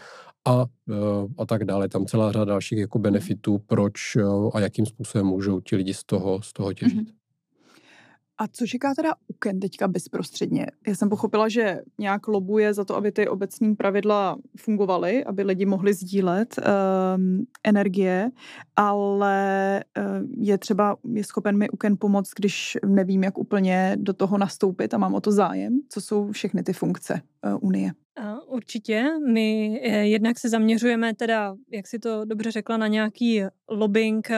a, 0.46 0.66
e, 0.90 0.94
a 1.38 1.46
tak 1.46 1.64
dále. 1.64 1.88
Tam 1.88 2.06
celá 2.06 2.32
řada 2.32 2.44
dalších 2.44 2.78
jako 2.78 2.98
benefitů, 2.98 3.58
proč 3.66 4.16
e, 4.16 4.22
a 4.52 4.60
jakým 4.60 4.86
způsobem 4.86 5.26
můžou 5.26 5.60
ti 5.60 5.76
lidi 5.76 5.94
z 5.94 6.04
toho, 6.04 6.42
z 6.42 6.52
toho 6.52 6.72
těžit. 6.72 6.98
Mm-hmm. 6.98 7.18
A 8.38 8.48
co 8.48 8.66
čeká 8.66 8.94
teda 8.94 9.14
UKEN 9.28 9.60
teďka 9.60 9.88
bezprostředně? 9.88 10.66
Já 10.86 10.94
jsem 10.94 11.08
pochopila, 11.08 11.48
že 11.48 11.80
nějak 11.98 12.28
lobuje 12.28 12.74
za 12.74 12.84
to, 12.84 12.96
aby 12.96 13.12
ty 13.12 13.28
obecní 13.28 13.76
pravidla 13.76 14.36
fungovaly, 14.56 15.24
aby 15.24 15.42
lidi 15.42 15.66
mohli 15.66 15.94
sdílet 15.94 16.56
um, 16.58 17.46
energie, 17.64 18.30
ale 18.76 19.84
uh, 19.98 20.44
je 20.44 20.58
třeba, 20.58 20.96
je 21.12 21.24
schopen 21.24 21.58
mi 21.58 21.70
UKEN 21.70 21.96
pomoct, 22.00 22.30
když 22.36 22.78
nevím, 22.86 23.24
jak 23.24 23.38
úplně 23.38 23.96
do 24.00 24.12
toho 24.12 24.38
nastoupit 24.38 24.94
a 24.94 24.98
mám 24.98 25.14
o 25.14 25.20
to 25.20 25.32
zájem? 25.32 25.80
Co 25.88 26.00
jsou 26.00 26.32
všechny 26.32 26.62
ty 26.62 26.72
funkce 26.72 27.20
uh, 27.46 27.58
Unie? 27.60 27.92
Určitě. 28.46 29.04
My 29.32 29.80
eh, 29.84 30.06
jednak 30.06 30.38
se 30.38 30.48
zaměřujeme 30.48 31.14
teda, 31.14 31.56
jak 31.70 31.86
si 31.86 31.98
to 31.98 32.24
dobře 32.24 32.50
řekla, 32.50 32.76
na 32.76 32.86
nějaký 32.86 33.42
lobbying 33.68 34.28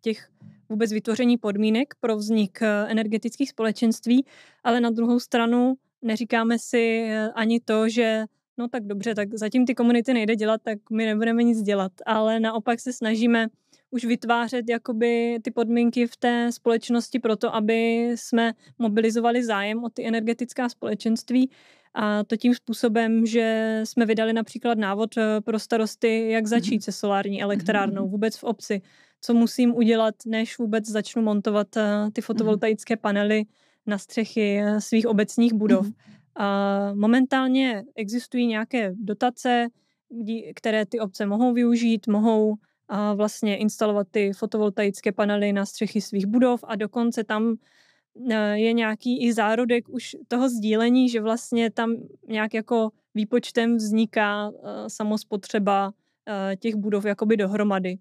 těch 0.00 0.28
vůbec 0.70 0.92
vytvoření 0.92 1.38
podmínek 1.38 1.94
pro 2.00 2.16
vznik 2.16 2.62
eh, 2.62 2.86
energetických 2.88 3.50
společenství, 3.50 4.24
ale 4.64 4.80
na 4.80 4.90
druhou 4.90 5.20
stranu 5.20 5.74
neříkáme 6.02 6.58
si 6.58 7.06
eh, 7.08 7.30
ani 7.34 7.60
to, 7.60 7.88
že 7.88 8.24
no 8.58 8.68
tak 8.68 8.86
dobře, 8.86 9.14
tak 9.14 9.34
zatím 9.34 9.66
ty 9.66 9.74
komunity 9.74 10.14
nejde 10.14 10.36
dělat, 10.36 10.60
tak 10.64 10.78
my 10.90 11.06
nebudeme 11.06 11.42
nic 11.42 11.62
dělat, 11.62 11.92
ale 12.06 12.40
naopak 12.40 12.80
se 12.80 12.92
snažíme 12.92 13.46
už 13.90 14.04
vytvářet 14.04 14.68
jakoby 14.68 15.38
ty 15.42 15.50
podmínky 15.50 16.06
v 16.06 16.16
té 16.16 16.52
společnosti 16.52 17.18
pro 17.18 17.36
to, 17.36 17.54
aby 17.54 18.08
jsme 18.14 18.52
mobilizovali 18.78 19.44
zájem 19.44 19.84
o 19.84 19.88
ty 19.88 20.06
energetická 20.06 20.68
společenství 20.68 21.50
a 21.94 22.24
to 22.24 22.36
tím 22.36 22.54
způsobem, 22.54 23.26
že 23.26 23.80
jsme 23.84 24.06
vydali 24.06 24.32
například 24.32 24.78
návod 24.78 25.16
eh, 25.16 25.40
pro 25.40 25.58
starosty, 25.58 26.30
jak 26.30 26.46
začít 26.46 26.80
mm-hmm. 26.80 26.84
se 26.84 26.92
solární 26.92 27.42
elektrárnou 27.42 28.02
mhm. 28.02 28.10
vůbec 28.10 28.36
v 28.36 28.44
obci 28.44 28.82
co 29.20 29.34
musím 29.34 29.74
udělat, 29.74 30.14
než 30.26 30.58
vůbec 30.58 30.88
začnu 30.88 31.22
montovat 31.22 31.76
uh, 31.76 31.82
ty 32.12 32.20
fotovoltaické 32.20 32.96
panely 32.96 33.44
na 33.86 33.98
střechy 33.98 34.62
uh, 34.62 34.78
svých 34.78 35.06
obecních 35.06 35.52
budov. 35.52 35.86
Mm. 35.86 35.92
Uh, 36.40 36.98
momentálně 36.98 37.84
existují 37.94 38.46
nějaké 38.46 38.92
dotace, 38.96 39.68
které 40.54 40.86
ty 40.86 41.00
obce 41.00 41.26
mohou 41.26 41.52
využít, 41.52 42.06
mohou 42.06 42.54
a 42.88 43.14
vlastně 43.14 43.56
instalovat 43.56 44.06
ty 44.10 44.32
fotovoltaické 44.32 45.12
panely 45.12 45.52
na 45.52 45.66
střechy 45.66 46.00
svých 46.00 46.26
budov 46.26 46.64
a 46.66 46.76
dokonce 46.76 47.24
tam 47.24 47.54
je 48.52 48.72
nějaký 48.72 49.24
i 49.24 49.32
zárodek 49.32 49.88
už 49.88 50.16
toho 50.28 50.48
sdílení, 50.48 51.08
že 51.08 51.20
vlastně 51.20 51.70
tam 51.70 51.96
nějak 52.28 52.54
jako 52.54 52.90
výpočtem 53.14 53.76
vzniká 53.76 54.52
samospotřeba 54.88 55.92
těch 56.58 56.74
budov 56.74 57.04
jakoby 57.04 57.36
dohromady 57.36 57.98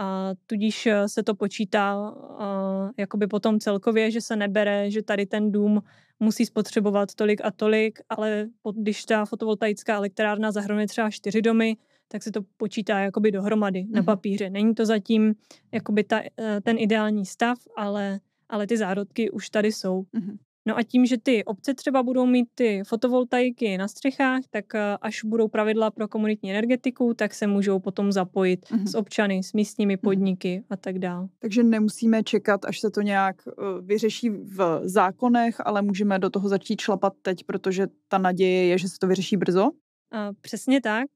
a 0.00 0.34
tudíž 0.46 0.86
eh, 0.86 1.08
se 1.08 1.22
to 1.22 1.34
počítá 1.34 2.10
uh, 2.10 2.90
jakoby 2.96 3.26
potom 3.26 3.60
celkově, 3.60 4.10
že 4.10 4.20
se 4.20 4.36
nebere, 4.36 4.90
že 4.90 5.02
tady 5.02 5.26
ten 5.26 5.52
dům 5.52 5.82
musí 6.20 6.46
spotřebovat 6.46 7.14
tolik 7.14 7.40
a 7.44 7.50
tolik, 7.50 7.98
ale 8.08 8.48
když 8.74 9.04
ta 9.04 9.24
fotovoltaická 9.24 9.96
elektrárna 9.96 10.52
zahrnuje 10.52 10.86
třeba 10.86 11.10
čtyři 11.10 11.42
domy, 11.42 11.76
tak 12.08 12.22
se 12.22 12.32
to 12.32 12.40
počítá 12.56 12.98
jakoby 12.98 13.32
dohromady 13.32 13.78
mm-hmm. 13.78 13.94
na 13.94 14.00
mhm. 14.00 14.06
papíře. 14.06 14.50
Není 14.50 14.74
to 14.74 14.86
zatím 14.86 15.34
jakoby 15.72 16.04
ta, 16.04 16.22
eh, 16.40 16.60
ten 16.60 16.76
ideální 16.78 17.26
stav, 17.26 17.58
ale, 17.76 18.20
ale 18.48 18.66
ty 18.66 18.76
zárodky 18.76 19.30
už 19.30 19.50
tady 19.50 19.72
jsou. 19.72 20.02
Mm-hmm. 20.02 20.36
No 20.66 20.78
a 20.78 20.82
tím, 20.82 21.06
že 21.06 21.18
ty 21.18 21.44
obce 21.44 21.74
třeba 21.74 22.02
budou 22.02 22.26
mít 22.26 22.48
ty 22.54 22.82
fotovoltaiky 22.86 23.78
na 23.78 23.88
střechách, 23.88 24.42
tak 24.50 24.74
eh, 24.74 24.96
až 25.00 25.24
budou 25.24 25.48
pravidla 25.48 25.90
pro 25.90 26.08
komunitní 26.08 26.50
energetiku, 26.50 27.14
tak 27.14 27.34
se 27.34 27.46
můžou 27.46 27.78
potom 27.78 28.12
zapojit 28.12 28.66
mm-hmm. 28.66 28.86
s 28.86 28.94
občany, 28.94 29.42
s 29.42 29.52
místními 29.52 29.94
mhm. 29.94 30.00
podniky 30.00 30.58
mm-hmm. 30.58 30.74
a 30.74 30.76
tak 30.76 30.98
dále. 30.98 31.28
Takže 31.38 31.62
nemusíme 31.62 32.22
čekat, 32.22 32.64
až 32.64 32.80
se 32.80 32.90
to 32.90 33.00
nějak 33.00 33.36
eh, 33.48 33.52
vyřeší 33.82 34.30
v 34.30 34.80
zákonech, 34.84 35.56
ale 35.64 35.82
můžeme 35.82 36.18
do 36.18 36.30
toho 36.30 36.48
začít 36.48 36.80
šlapat 36.80 37.12
teď, 37.22 37.44
protože 37.44 37.86
ta 38.08 38.18
naděje 38.18 38.66
je, 38.66 38.78
že 38.78 38.88
se 38.88 38.98
to 39.00 39.06
vyřeší 39.06 39.36
brzo? 39.36 39.70
A 40.12 40.30
přesně 40.40 40.80
tak. 40.80 41.06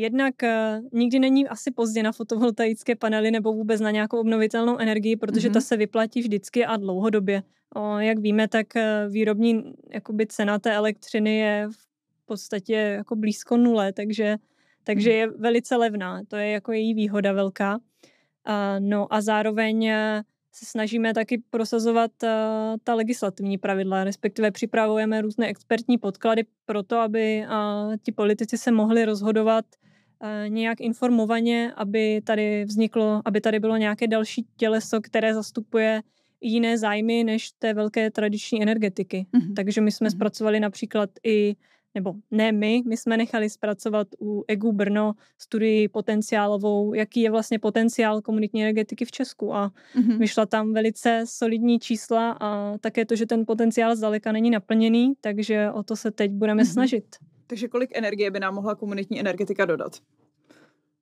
Jednak 0.00 0.34
uh, 0.42 0.84
nikdy 0.92 1.18
není 1.18 1.48
asi 1.48 1.70
pozdě 1.70 2.02
na 2.02 2.12
fotovoltaické 2.12 2.96
panely 2.96 3.30
nebo 3.30 3.52
vůbec 3.52 3.80
na 3.80 3.90
nějakou 3.90 4.20
obnovitelnou 4.20 4.78
energii, 4.78 5.16
protože 5.16 5.48
mm-hmm. 5.48 5.52
ta 5.52 5.60
se 5.60 5.76
vyplatí 5.76 6.20
vždycky 6.20 6.66
a 6.66 6.76
dlouhodobě. 6.76 7.42
O, 7.74 7.98
jak 7.98 8.18
víme, 8.18 8.48
tak 8.48 8.66
uh, 8.76 9.12
výrobní 9.12 9.74
jakoby 9.90 10.26
cena 10.26 10.58
té 10.58 10.74
elektřiny 10.74 11.38
je 11.38 11.68
v 11.72 12.26
podstatě 12.26 12.74
jako 12.74 13.16
blízko 13.16 13.56
nule, 13.56 13.92
takže, 13.92 14.36
takže 14.84 15.10
mhm. 15.10 15.18
je 15.18 15.26
velice 15.26 15.76
levná. 15.76 16.22
To 16.28 16.36
je 16.36 16.50
jako 16.50 16.72
její 16.72 16.94
výhoda 16.94 17.32
velká. 17.32 17.76
Uh, 17.76 17.82
no 18.78 19.14
a 19.14 19.20
zároveň 19.20 19.84
uh, 19.84 20.22
se 20.52 20.66
snažíme 20.66 21.14
taky 21.14 21.42
prosazovat 21.50 22.10
uh, 22.22 22.28
ta 22.84 22.94
legislativní 22.94 23.58
pravidla, 23.58 24.04
respektive 24.04 24.50
připravujeme 24.50 25.20
různé 25.20 25.48
expertní 25.48 25.98
podklady 25.98 26.44
pro 26.64 26.82
to, 26.82 26.98
aby 26.98 27.44
uh, 27.46 27.94
ti 28.02 28.12
politici 28.12 28.58
se 28.58 28.72
mohli 28.72 29.04
rozhodovat 29.04 29.64
Eh, 29.76 29.87
nějak 30.48 30.80
informovaně, 30.80 31.72
aby 31.76 32.20
tady 32.24 32.64
vzniklo, 32.64 33.22
aby 33.24 33.40
tady 33.40 33.60
bylo 33.60 33.76
nějaké 33.76 34.06
další 34.06 34.46
těleso, 34.56 35.00
které 35.00 35.34
zastupuje 35.34 36.02
jiné 36.40 36.78
zájmy 36.78 37.24
než 37.24 37.50
té 37.58 37.74
velké 37.74 38.10
tradiční 38.10 38.62
energetiky. 38.62 39.26
Mm-hmm. 39.32 39.54
Takže 39.54 39.80
my 39.80 39.92
jsme 39.92 40.08
mm-hmm. 40.08 40.16
zpracovali 40.16 40.60
například 40.60 41.10
i 41.24 41.56
nebo 41.94 42.14
ne 42.30 42.52
my, 42.52 42.82
my 42.86 42.96
jsme 42.96 43.16
nechali 43.16 43.50
zpracovat 43.50 44.08
u 44.20 44.44
EGU 44.48 44.72
Brno 44.72 45.12
studii 45.38 45.88
potenciálovou, 45.88 46.94
jaký 46.94 47.20
je 47.20 47.30
vlastně 47.30 47.58
potenciál 47.58 48.22
komunitní 48.22 48.62
energetiky 48.62 49.04
v 49.04 49.10
Česku 49.10 49.54
a 49.54 49.72
mm-hmm. 49.96 50.18
vyšla 50.18 50.46
tam 50.46 50.72
velice 50.72 51.24
solidní 51.24 51.78
čísla 51.78 52.36
a 52.40 52.78
také 52.78 53.04
to, 53.04 53.16
že 53.16 53.26
ten 53.26 53.46
potenciál 53.46 53.96
zdaleka 53.96 54.32
není 54.32 54.50
naplněný, 54.50 55.12
takže 55.20 55.70
o 55.70 55.82
to 55.82 55.96
se 55.96 56.10
teď 56.10 56.30
budeme 56.30 56.62
mm-hmm. 56.62 56.72
snažit. 56.72 57.16
Takže 57.48 57.68
kolik 57.68 57.90
energie 57.94 58.30
by 58.30 58.40
nám 58.40 58.54
mohla 58.54 58.74
komunitní 58.74 59.20
energetika 59.20 59.64
dodat? 59.64 59.92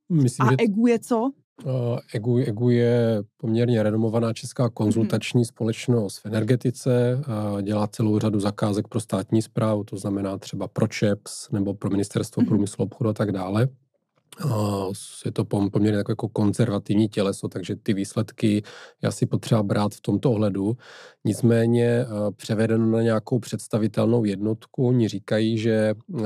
Myslím, 0.09 0.49
A 0.49 0.51
že... 0.51 0.57
EGU 0.59 0.87
je 0.87 0.99
co? 0.99 1.31
Uh, 1.65 1.99
EGU, 2.15 2.39
EGU 2.39 2.71
je 2.71 3.23
poměrně 3.37 3.83
renomovaná 3.83 4.33
česká 4.33 4.69
konzultační 4.69 5.43
mm-hmm. 5.43 5.49
společnost 5.49 6.19
v 6.19 6.27
energetice, 6.27 7.21
uh, 7.53 7.63
dělá 7.63 7.87
celou 7.87 8.19
řadu 8.19 8.41
zakázek 8.41 8.89
pro 8.89 9.01
státní 9.01 9.43
zprávu, 9.43 9.85
to 9.85 9.97
znamená 9.97 10.39
třeba 10.39 10.69
pro 10.69 10.89
ČEPS 10.89 11.51
nebo 11.51 11.75
pro 11.75 11.91
ministerstvo 11.91 12.43
mm-hmm. 12.43 12.47
průmyslu, 12.47 12.85
obchodu 12.85 13.11
a 13.11 13.13
tak 13.13 13.33
dále. 13.33 13.69
Je 15.25 15.33
to 15.33 15.45
poměrně 15.45 15.99
jako, 15.99 16.13
jako 16.13 16.29
konzervativní 16.29 17.09
těleso, 17.09 17.49
takže 17.49 17.77
ty 17.77 17.95
výsledky 17.95 18.63
je 19.03 19.09
asi 19.09 19.27
potřeba 19.27 19.63
brát 19.63 19.95
v 19.95 20.01
tomto 20.01 20.33
ohledu. 20.33 20.77
Nicméně 21.25 22.07
uh, 22.07 22.31
převedeno 22.37 22.87
na 22.87 23.03
nějakou 23.03 23.39
představitelnou 23.39 24.25
jednotku, 24.25 24.87
oni 24.87 25.09
říkají, 25.09 25.59
že 25.59 25.95
uh, 26.09 26.21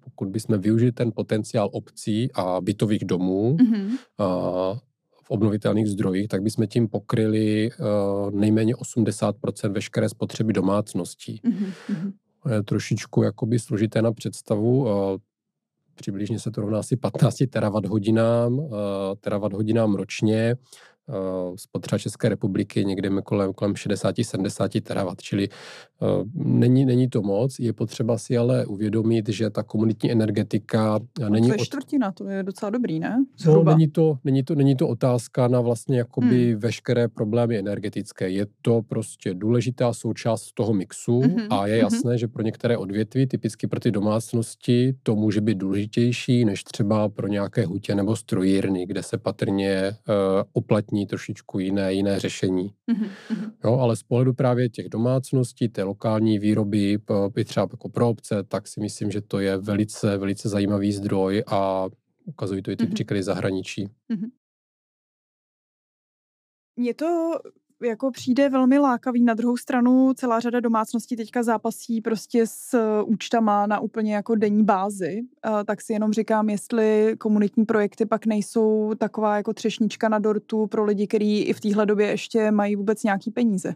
pokud 0.00 0.28
bychom 0.28 0.60
využili 0.60 0.92
ten 0.92 1.12
potenciál 1.14 1.68
obcí 1.72 2.32
a 2.34 2.60
bytových 2.60 3.04
domů 3.04 3.56
mm-hmm. 3.56 3.88
a 4.18 4.26
v 5.24 5.30
obnovitelných 5.30 5.86
zdrojích, 5.86 6.28
tak 6.28 6.42
bychom 6.42 6.66
tím 6.66 6.88
pokryli 6.88 7.70
uh, 7.70 8.30
nejméně 8.30 8.74
80% 8.74 9.72
veškeré 9.72 10.08
spotřeby 10.08 10.52
domácností. 10.52 11.40
Mm-hmm. 11.44 12.12
Je 12.54 12.62
trošičku 12.62 13.22
jakoby 13.22 13.58
složité 13.58 14.02
na 14.02 14.12
představu. 14.12 14.86
Přibližně 15.98 16.38
se 16.38 16.50
to 16.50 16.60
rovná 16.60 16.78
asi 16.78 16.96
15 16.96 17.36
terawatt 17.50 17.86
hodinám, 17.86 18.58
uh, 18.58 18.68
terawatt 19.20 19.54
hodinám 19.54 19.94
ročně. 19.94 20.56
Eh, 21.08 21.52
spotřeba 21.56 21.98
České 21.98 22.28
republiky 22.28 22.84
někde 22.84 23.10
kolem, 23.24 23.52
kolem 23.52 23.74
60-70 23.74 24.82
terawatt, 24.82 25.22
čili 25.22 25.48
uh, 26.00 26.08
není, 26.34 26.84
není 26.84 27.08
to 27.08 27.22
moc. 27.22 27.58
Je 27.58 27.72
potřeba 27.72 28.18
si 28.18 28.38
ale 28.38 28.66
uvědomit, 28.66 29.28
že 29.28 29.50
ta 29.50 29.62
komunitní 29.62 30.12
energetika 30.12 31.00
no, 31.20 31.28
není... 31.28 31.48
To 31.48 31.54
je 31.54 31.58
čtvrtina, 31.58 32.12
to 32.12 32.28
je 32.28 32.42
docela 32.42 32.70
dobrý, 32.70 33.00
ne? 33.00 33.24
No, 33.46 33.64
není, 33.64 33.88
to, 33.88 34.18
není, 34.24 34.42
to, 34.42 34.54
není 34.54 34.76
to 34.76 34.88
otázka 34.88 35.48
na 35.48 35.60
vlastně 35.60 35.98
jakoby 35.98 36.50
hmm. 36.50 36.60
veškeré 36.60 37.08
problémy 37.08 37.58
energetické. 37.58 38.30
Je 38.30 38.46
to 38.62 38.82
prostě 38.88 39.34
důležitá 39.34 39.92
součást 39.92 40.52
toho 40.52 40.74
mixu 40.74 41.20
hmm 41.20 41.46
a 41.50 41.66
je 41.66 41.74
mhm. 41.74 41.84
jasné, 41.84 42.10
hmm 42.10 42.18
že 42.18 42.28
pro 42.28 42.42
některé 42.42 42.76
odvětví, 42.76 43.26
typicky 43.26 43.66
pro 43.66 43.80
ty 43.80 43.90
domácnosti, 43.90 44.94
to 45.02 45.16
může 45.16 45.40
být 45.40 45.58
důležitější 45.58 46.44
než 46.44 46.64
třeba 46.64 47.08
pro 47.08 47.28
nějaké 47.28 47.66
hutě 47.66 47.94
nebo 47.94 48.16
strojírny, 48.16 48.86
kde 48.86 49.02
se 49.02 49.18
patrně 49.18 49.96
uh, 50.08 50.14
uplatní 50.52 50.97
uplatní 50.98 51.06
trošičku 51.06 51.58
jiné, 51.58 51.92
jiné 51.92 52.20
řešení. 52.20 52.74
Mm-hmm. 52.90 53.52
Jo, 53.64 53.78
ale 53.78 53.96
z 53.96 54.02
pohledu 54.02 54.34
právě 54.34 54.68
těch 54.68 54.88
domácností, 54.88 55.68
té 55.68 55.82
lokální 55.82 56.38
výroby, 56.38 56.98
i 57.36 57.44
třeba 57.44 57.68
jako 57.70 57.88
pro 57.88 58.08
obce, 58.08 58.42
tak 58.44 58.68
si 58.68 58.80
myslím, 58.80 59.10
že 59.10 59.20
to 59.20 59.40
je 59.40 59.56
velice, 59.56 60.18
velice 60.18 60.48
zajímavý 60.48 60.92
zdroj 60.92 61.44
a 61.46 61.86
ukazují 62.24 62.62
to 62.62 62.70
i 62.70 62.76
ty 62.76 62.84
mm-hmm. 62.84 62.94
příklady 62.94 63.22
zahraničí. 63.22 63.86
Mm-hmm. 63.86 64.30
Mně 66.76 66.94
to 66.94 67.40
jako 67.82 68.10
přijde 68.10 68.48
velmi 68.48 68.78
lákavý. 68.78 69.24
Na 69.24 69.34
druhou 69.34 69.56
stranu 69.56 70.14
celá 70.14 70.40
řada 70.40 70.60
domácností 70.60 71.16
teďka 71.16 71.42
zápasí 71.42 72.00
prostě 72.00 72.46
s 72.46 72.74
uh, 72.74 73.12
účtama 73.12 73.66
na 73.66 73.80
úplně 73.80 74.14
jako 74.14 74.34
denní 74.34 74.64
bázi. 74.64 75.20
Uh, 75.46 75.64
tak 75.64 75.80
si 75.80 75.92
jenom 75.92 76.12
říkám, 76.12 76.48
jestli 76.50 77.14
komunitní 77.18 77.64
projekty 77.64 78.06
pak 78.06 78.26
nejsou 78.26 78.94
taková 78.98 79.36
jako 79.36 79.52
třešnička 79.52 80.08
na 80.08 80.18
dortu 80.18 80.66
pro 80.66 80.84
lidi, 80.84 81.06
kteří 81.06 81.42
i 81.42 81.52
v 81.52 81.60
téhle 81.60 81.86
době 81.86 82.06
ještě 82.06 82.50
mají 82.50 82.76
vůbec 82.76 83.02
nějaký 83.02 83.30
peníze. 83.30 83.74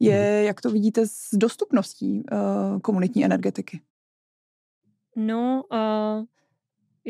Je, 0.00 0.36
hmm. 0.36 0.46
jak 0.46 0.60
to 0.60 0.70
vidíte 0.70 1.06
s 1.06 1.28
dostupností 1.32 2.22
uh, 2.32 2.80
komunitní 2.80 3.24
energetiky? 3.24 3.80
No, 5.16 5.62
uh, 5.72 6.24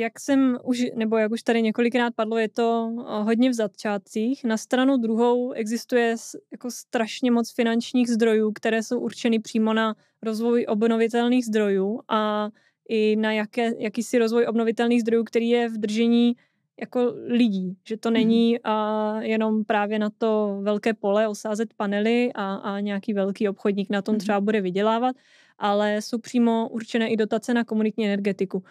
jak 0.01 0.21
jsem 0.21 0.59
už, 0.65 0.83
nebo 0.95 1.17
jak 1.17 1.33
už 1.33 1.43
tady 1.43 1.63
několikrát 1.63 2.15
padlo, 2.15 2.39
je 2.39 2.49
to 2.49 2.91
eh, 2.99 3.23
hodně 3.23 3.51
v 3.51 3.55
začátcích. 3.55 4.45
Na 4.45 4.57
stranu 4.57 4.97
druhou 4.97 5.53
existuje 5.53 6.17
jako 6.53 6.71
strašně 6.71 7.31
moc 7.31 7.55
finančních 7.55 8.09
zdrojů, 8.09 8.53
které 8.53 8.83
jsou 8.83 9.01
určeny 9.01 9.39
přímo 9.39 9.75
na 9.75 9.95
rozvoj 10.23 10.67
obnovitelných 10.69 11.45
zdrojů 11.45 12.01
a 12.09 12.49
i 12.89 13.17
na 13.17 13.33
jaké, 13.33 13.73
jakýsi 13.79 14.19
rozvoj 14.19 14.47
obnovitelných 14.49 15.01
zdrojů, 15.01 15.25
který 15.25 15.49
je 15.49 15.69
v 15.69 15.79
držení 15.79 16.37
jako 16.81 17.15
lidí, 17.27 17.77
že 17.89 17.97
to 17.97 18.11
není 18.11 18.53
mhm. 18.53 18.61
a 18.73 19.17
jenom 19.23 19.65
právě 19.65 19.99
na 19.99 20.11
to 20.19 20.59
velké 20.63 20.95
pole 20.95 21.29
osázet 21.29 21.75
panely 21.75 22.31
a, 22.35 22.55
a 22.55 22.81
nějaký 22.81 23.13
velký 23.13 23.49
obchodník 23.49 23.91
na 23.91 24.03
tom 24.03 24.13
mhm. 24.13 24.21
třeba 24.21 24.41
bude 24.41 24.61
vydělávat, 24.61 25.17
ale 25.59 26.03
jsou 26.03 26.19
přímo 26.19 26.69
určené 26.69 27.09
i 27.09 27.17
dotace 27.17 27.55
na 27.55 27.65
komunitní 27.65 28.05
energetiku. 28.07 28.65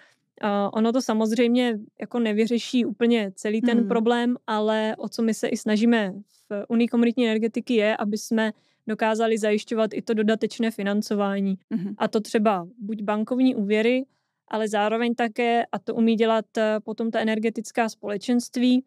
Ono 0.74 0.92
to 0.92 1.02
samozřejmě 1.02 1.80
jako 2.02 2.20
nevyřeší 2.20 2.86
úplně 2.86 3.32
celý 3.36 3.62
ten 3.62 3.78
hmm. 3.78 3.88
problém, 3.88 4.36
ale 4.48 4.96
o 4.98 5.10
co 5.10 5.22
my 5.22 5.34
se 5.34 5.48
i 5.48 5.58
snažíme 5.58 6.14
v 6.50 6.66
Unii 6.70 6.88
komunitní 6.88 7.26
energetiky 7.26 7.74
je, 7.74 7.98
aby 7.98 8.18
jsme 8.18 8.52
dokázali 8.88 9.38
zajišťovat 9.38 9.94
i 9.94 10.02
to 10.02 10.14
dodatečné 10.14 10.72
financování. 10.72 11.58
Hmm. 11.72 11.94
A 11.98 12.08
to 12.08 12.20
třeba 12.20 12.68
buď 12.80 13.02
bankovní 13.02 13.56
úvěry, 13.56 14.06
ale 14.48 14.68
zároveň 14.68 15.16
také, 15.16 15.66
a 15.72 15.80
to 15.80 15.96
umí 15.96 16.16
dělat 16.16 16.58
eh, 16.58 16.80
potom 16.84 17.12
ta 17.12 17.20
energetická 17.20 17.90
společenství, 17.90 18.84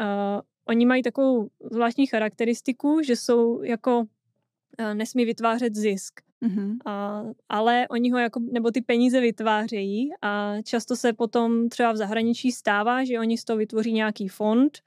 uh, 0.00 0.40
oni 0.64 0.86
mají 0.86 1.02
takovou 1.02 1.48
zvláštní 1.72 2.06
charakteristiku, 2.06 3.00
že 3.02 3.16
jsou 3.16 3.62
jako 3.62 3.98
uh, 3.98 4.94
nesmí 4.94 5.24
vytvářet 5.24 5.74
zisk. 5.74 6.20
Mm-hmm. 6.42 6.76
A, 6.84 7.22
ale 7.48 7.86
oni 7.90 8.10
ho 8.10 8.18
jako, 8.18 8.40
nebo 8.52 8.70
ty 8.70 8.80
peníze 8.80 9.20
vytvářejí 9.20 10.10
a 10.22 10.62
často 10.62 10.96
se 10.96 11.12
potom 11.12 11.68
třeba 11.68 11.92
v 11.92 11.96
zahraničí 11.96 12.52
stává, 12.52 13.04
že 13.04 13.18
oni 13.18 13.38
z 13.38 13.44
toho 13.44 13.56
vytvoří 13.56 13.92
nějaký 13.92 14.28
fond, 14.28 14.78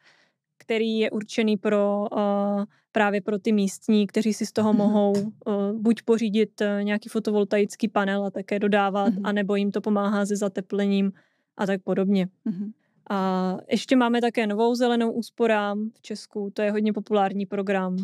který 0.58 0.98
je 1.00 1.12
určený 1.12 1.58
pro 1.58 2.08
uh, 2.12 2.66
právě 2.92 3.22
pro 3.22 3.40
ty 3.40 3.52
místní, 3.52 4.08
kteří 4.08 4.34
si 4.34 4.46
z 4.46 4.52
toho 4.52 4.74
mm-hmm. 4.74 4.78
mohou 4.78 5.12
uh, 5.12 5.24
buď 5.74 6.02
pořídit 6.02 6.62
uh, 6.62 6.84
nějaký 6.84 7.10
fotovoltaický 7.10 7.88
panel 7.88 8.26
a 8.26 8.32
také 8.32 8.60
dodávat, 8.60 9.14
mm-hmm. 9.14 9.22
anebo 9.24 9.56
jim 9.56 9.72
to 9.72 9.82
pomáhá 9.82 10.26
se 10.26 10.36
zateplením 10.36 11.12
a 11.58 11.66
tak 11.66 11.82
podobně. 11.84 12.28
Mm-hmm. 12.46 12.72
A 13.10 13.58
ještě 13.70 13.96
máme 13.96 14.22
také 14.22 14.48
novou 14.48 14.76
zelenou 14.76 15.12
úsporám 15.12 15.90
v 15.94 16.02
Česku, 16.02 16.52
to 16.54 16.62
je 16.62 16.72
hodně 16.72 16.94
populární 16.94 17.46
program. 17.46 17.98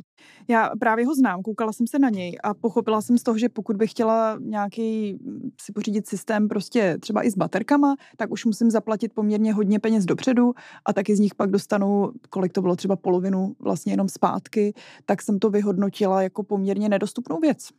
Já 0.47 0.71
právě 0.79 1.05
ho 1.05 1.15
znám, 1.15 1.41
koukala 1.41 1.73
jsem 1.73 1.87
se 1.87 1.99
na 1.99 2.09
něj 2.09 2.37
a 2.43 2.53
pochopila 2.53 3.01
jsem 3.01 3.17
z 3.17 3.23
toho, 3.23 3.37
že 3.37 3.49
pokud 3.49 3.75
bych 3.75 3.91
chtěla 3.91 4.37
nějaký 4.39 5.13
mm, 5.13 5.49
si 5.61 5.71
pořídit 5.71 6.07
systém 6.07 6.47
prostě 6.47 6.97
třeba 6.99 7.25
i 7.25 7.31
s 7.31 7.37
baterkama, 7.37 7.95
tak 8.17 8.31
už 8.31 8.45
musím 8.45 8.71
zaplatit 8.71 9.13
poměrně 9.13 9.53
hodně 9.53 9.79
peněz 9.79 10.05
dopředu 10.05 10.53
a 10.85 10.93
taky 10.93 11.15
z 11.15 11.19
nich 11.19 11.35
pak 11.35 11.49
dostanu, 11.49 12.11
kolik 12.29 12.53
to 12.53 12.61
bylo 12.61 12.75
třeba 12.75 12.95
polovinu 12.95 13.55
vlastně 13.59 13.93
jenom 13.93 14.09
zpátky, 14.09 14.73
tak 15.05 15.21
jsem 15.21 15.39
to 15.39 15.49
vyhodnotila 15.49 16.21
jako 16.21 16.43
poměrně 16.43 16.89
nedostupnou 16.89 17.39
věc. 17.39 17.69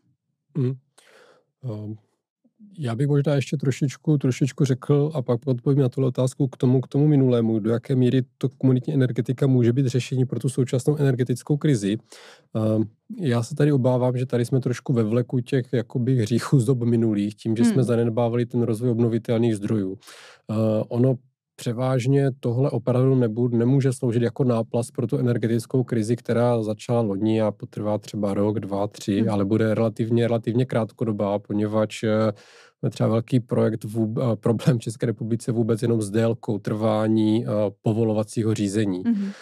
Mm. 0.59 0.73
Um, 1.63 1.97
já 2.79 2.95
bych 2.95 3.09
možná 3.09 3.35
ještě 3.35 3.57
trošičku, 3.57 4.19
trošičku 4.19 4.65
řekl 4.65 5.11
a 5.15 5.23
pak 5.23 5.41
odpovím 5.47 5.83
na 5.83 5.89
tuhle 5.89 6.09
otázku 6.09 6.49
k 6.49 6.57
tomu, 6.57 6.81
k 6.81 6.89
tomu 6.89 7.09
minulému, 7.09 7.59
do 7.59 7.71
jaké 7.71 7.97
míry 7.97 8.23
to 8.39 8.49
komunitní 8.49 8.95
energetika 8.95 9.47
může 9.47 9.73
být 9.73 9.87
řešení 9.87 10.25
pro 10.25 10.41
tu 10.41 10.49
současnou 10.49 10.97
energetickou 10.97 11.57
krizi. 11.57 11.99
Ehm, 12.55 12.85
já 13.21 13.43
se 13.43 13.55
tady 13.55 13.73
obávám, 13.73 14.17
že 14.17 14.27
tady 14.27 14.45
jsme 14.45 14.61
trošku 14.61 14.93
ve 14.93 15.03
vleku 15.03 15.41
těch 15.41 15.67
jakoby 15.73 16.17
hříchů 16.17 16.61
z 16.61 16.65
dob 16.65 16.83
minulých, 16.83 17.37
tím, 17.37 17.57
že 17.57 17.63
hmm. 17.63 17.73
jsme 17.73 17.85
zanedbávali 17.85 18.47
ten 18.47 18.63
rozvoj 18.63 18.91
obnovitelných 18.91 19.57
zdrojů. 19.57 19.99
Ehm, 20.49 20.59
ono 20.89 21.15
převážně 21.57 22.31
tohle 22.41 22.71
opravdu 22.71 23.15
nebude, 23.15 23.59
nemůže 23.59 23.93
sloužit 23.93 24.23
jako 24.23 24.45
náplast 24.45 24.93
pro 24.93 25.07
tu 25.07 25.19
energetickou 25.19 25.85
krizi, 25.85 26.17
která 26.17 26.63
začala 26.63 27.01
loni 27.01 27.43
a 27.43 27.51
potrvá 27.53 27.99
třeba 27.99 28.35
rok, 28.35 28.61
dva, 28.61 28.87
tři, 28.87 29.21
hmm. 29.21 29.31
ale 29.31 29.45
bude 29.45 29.75
relativně, 29.75 30.29
relativně 30.29 30.67
krátkodobá, 30.67 31.39
poněvadž 31.39 32.05
eh, 32.85 32.91
třeba 32.91 33.09
velký 33.09 33.41
projekt, 33.41 33.85
vůb, 33.85 34.19
problém 34.35 34.79
v 34.79 34.83
České 34.83 35.07
republice 35.07 35.53
vůbec 35.53 35.83
jenom 35.83 36.03
s 36.03 36.11
délkou 36.11 36.59
trvání 36.59 37.47
povolovacího 37.83 38.55
řízení. 38.55 39.05
Mm-hmm. 39.05 39.33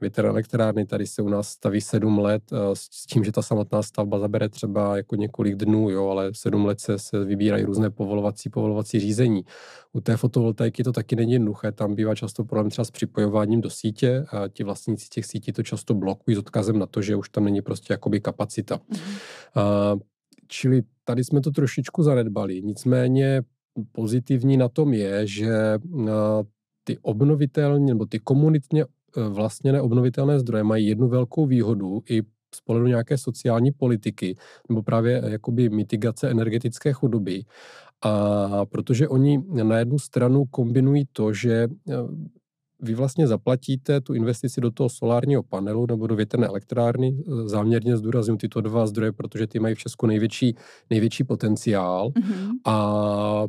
Větrné 0.00 0.28
elektrárny 0.28 0.86
tady 0.86 1.06
se 1.06 1.22
u 1.22 1.28
nás 1.28 1.48
staví 1.48 1.80
sedm 1.80 2.18
let 2.18 2.42
s 2.74 3.06
tím, 3.06 3.24
že 3.24 3.32
ta 3.32 3.42
samotná 3.42 3.82
stavba 3.82 4.18
zabere 4.18 4.48
třeba 4.48 4.96
jako 4.96 5.16
několik 5.16 5.54
dnů, 5.54 5.90
jo, 5.90 6.08
ale 6.08 6.30
sedm 6.34 6.64
let 6.64 6.80
se, 6.80 6.98
se 6.98 7.24
vybírají 7.24 7.64
různé 7.64 7.90
povolovací, 7.90 8.50
povolovací 8.50 9.00
řízení. 9.00 9.44
U 9.92 10.00
té 10.00 10.16
fotovoltaiky 10.16 10.84
to 10.84 10.92
taky 10.92 11.16
není 11.16 11.32
jednoduché, 11.32 11.72
tam 11.72 11.94
bývá 11.94 12.14
často 12.14 12.44
problém 12.44 12.70
třeba 12.70 12.84
s 12.84 12.90
připojováním 12.90 13.60
do 13.60 13.70
sítě 13.70 14.24
a 14.30 14.48
ti 14.48 14.64
vlastníci 14.64 15.08
těch 15.08 15.26
sítí 15.26 15.52
to 15.52 15.62
často 15.62 15.94
blokují 15.94 16.34
s 16.34 16.38
odkazem 16.38 16.78
na 16.78 16.86
to, 16.86 17.02
že 17.02 17.16
už 17.16 17.28
tam 17.28 17.44
není 17.44 17.62
prostě 17.62 17.92
jakoby 17.92 18.20
kapacita. 18.20 18.76
Mm-hmm. 18.76 20.00
Čili 20.48 20.82
tady 21.04 21.24
jsme 21.24 21.40
to 21.40 21.50
trošičku 21.50 22.02
zanedbali. 22.02 22.62
Nicméně 22.62 23.42
pozitivní 23.92 24.56
na 24.56 24.68
tom 24.68 24.94
je, 24.94 25.26
že 25.26 25.78
ty 26.84 26.98
obnovitelné 27.02 27.86
nebo 27.86 28.06
ty 28.06 28.18
komunitně 28.18 28.82
e, 28.82 28.86
vlastněné 29.28 29.80
obnovitelné 29.80 30.38
zdroje 30.40 30.64
mají 30.64 30.86
jednu 30.86 31.08
velkou 31.08 31.46
výhodu 31.46 32.02
i 32.10 32.22
z 32.54 32.60
pohledu 32.64 32.86
nějaké 32.86 33.18
sociální 33.18 33.72
politiky 33.72 34.36
nebo 34.68 34.82
právě 34.82 35.22
jakoby 35.26 35.70
mitigace 35.70 36.30
energetické 36.30 36.92
chudoby. 36.92 37.44
A 38.02 38.66
protože 38.66 39.08
oni 39.08 39.42
na 39.62 39.78
jednu 39.78 39.98
stranu 39.98 40.44
kombinují 40.44 41.04
to, 41.12 41.32
že 41.32 41.68
vy 42.82 42.94
vlastně 42.94 43.26
zaplatíte 43.26 44.00
tu 44.00 44.14
investici 44.14 44.60
do 44.60 44.70
toho 44.70 44.88
solárního 44.88 45.42
panelu 45.42 45.86
nebo 45.86 46.06
do 46.06 46.16
větrné 46.16 46.46
elektrárny. 46.46 47.24
Záměrně 47.44 47.96
zdůraznuju 47.96 48.38
tyto 48.38 48.60
dva 48.60 48.86
zdroje, 48.86 49.12
protože 49.12 49.46
ty 49.46 49.58
mají 49.58 49.74
v 49.74 49.78
Česku 49.78 50.06
největší, 50.06 50.56
největší 50.90 51.24
potenciál. 51.24 52.08
Mm-hmm. 52.08 52.50
A 52.66 53.44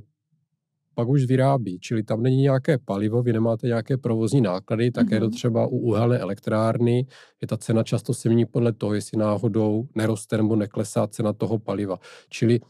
pak 0.96 1.08
už 1.08 1.26
vyrábí, 1.26 1.80
čili 1.80 2.04
tam 2.04 2.24
není 2.24 2.38
nějaké 2.38 2.78
palivo, 2.78 3.24
vy 3.24 3.34
nemáte 3.34 3.68
nějaké 3.68 3.98
provozní 3.98 4.42
náklady, 4.42 4.92
také 4.92 5.16
mm-hmm. 5.16 5.20
to 5.20 5.30
třeba 5.30 5.68
u 5.68 5.78
uhelné 5.78 6.20
elektrárny, 6.20 7.06
je 7.42 7.48
ta 7.48 7.58
cena 7.58 7.84
často 7.84 8.14
se 8.14 8.30
mění 8.30 8.46
podle 8.46 8.74
toho, 8.74 8.94
jestli 8.94 9.18
náhodou 9.18 9.88
neroste 9.96 10.38
nebo 10.38 10.56
neklesá 10.56 11.08
cena 11.08 11.34
toho 11.34 11.60
paliva. 11.60 12.00
Čili 12.30 12.60
uh, 12.60 12.68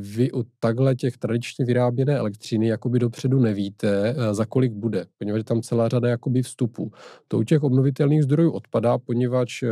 vy 0.00 0.32
u 0.32 0.44
takhle 0.60 0.94
těch 0.94 1.16
tradičně 1.16 1.64
vyráběné 1.64 2.16
elektřiny 2.16 2.68
jakoby 2.68 2.98
dopředu 2.98 3.40
nevíte, 3.40 4.14
uh, 4.14 4.34
za 4.34 4.46
kolik 4.46 4.72
bude, 4.72 5.06
poněvadž 5.18 5.40
je 5.40 5.44
tam 5.44 5.62
celá 5.62 5.88
řada 5.88 6.08
jakoby 6.08 6.42
vstupů. 6.42 6.92
To 7.28 7.38
u 7.38 7.42
těch 7.42 7.62
obnovitelných 7.62 8.22
zdrojů 8.22 8.50
odpadá, 8.50 8.98
poněvadž 8.98 9.62
uh, 9.62 9.68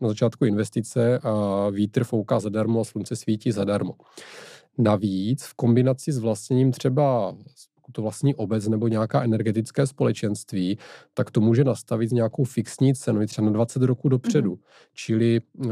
na 0.00 0.08
začátku 0.08 0.44
investice 0.44 1.18
a 1.18 1.68
vítr 1.70 2.04
fouká 2.04 2.40
zadarmo 2.40 2.80
a 2.80 2.84
slunce 2.84 3.16
svítí 3.16 3.52
zadarmo. 3.52 3.92
Navíc 4.78 5.44
v 5.44 5.54
kombinaci 5.54 6.12
s 6.12 6.18
vlastněním 6.18 6.72
třeba 6.72 7.36
to 7.92 8.02
vlastní 8.02 8.34
obec 8.34 8.68
nebo 8.68 8.88
nějaká 8.88 9.22
energetické 9.22 9.86
společenství, 9.86 10.78
tak 11.14 11.30
to 11.30 11.40
může 11.40 11.64
nastavit 11.64 12.12
nějakou 12.12 12.44
fixní 12.44 12.94
cenu 12.94 13.26
třeba 13.26 13.46
na 13.46 13.52
20 13.52 13.82
roku 13.82 14.08
dopředu. 14.08 14.54
Mm-hmm. 14.54 14.90
Čili 14.94 15.40
uh, 15.40 15.70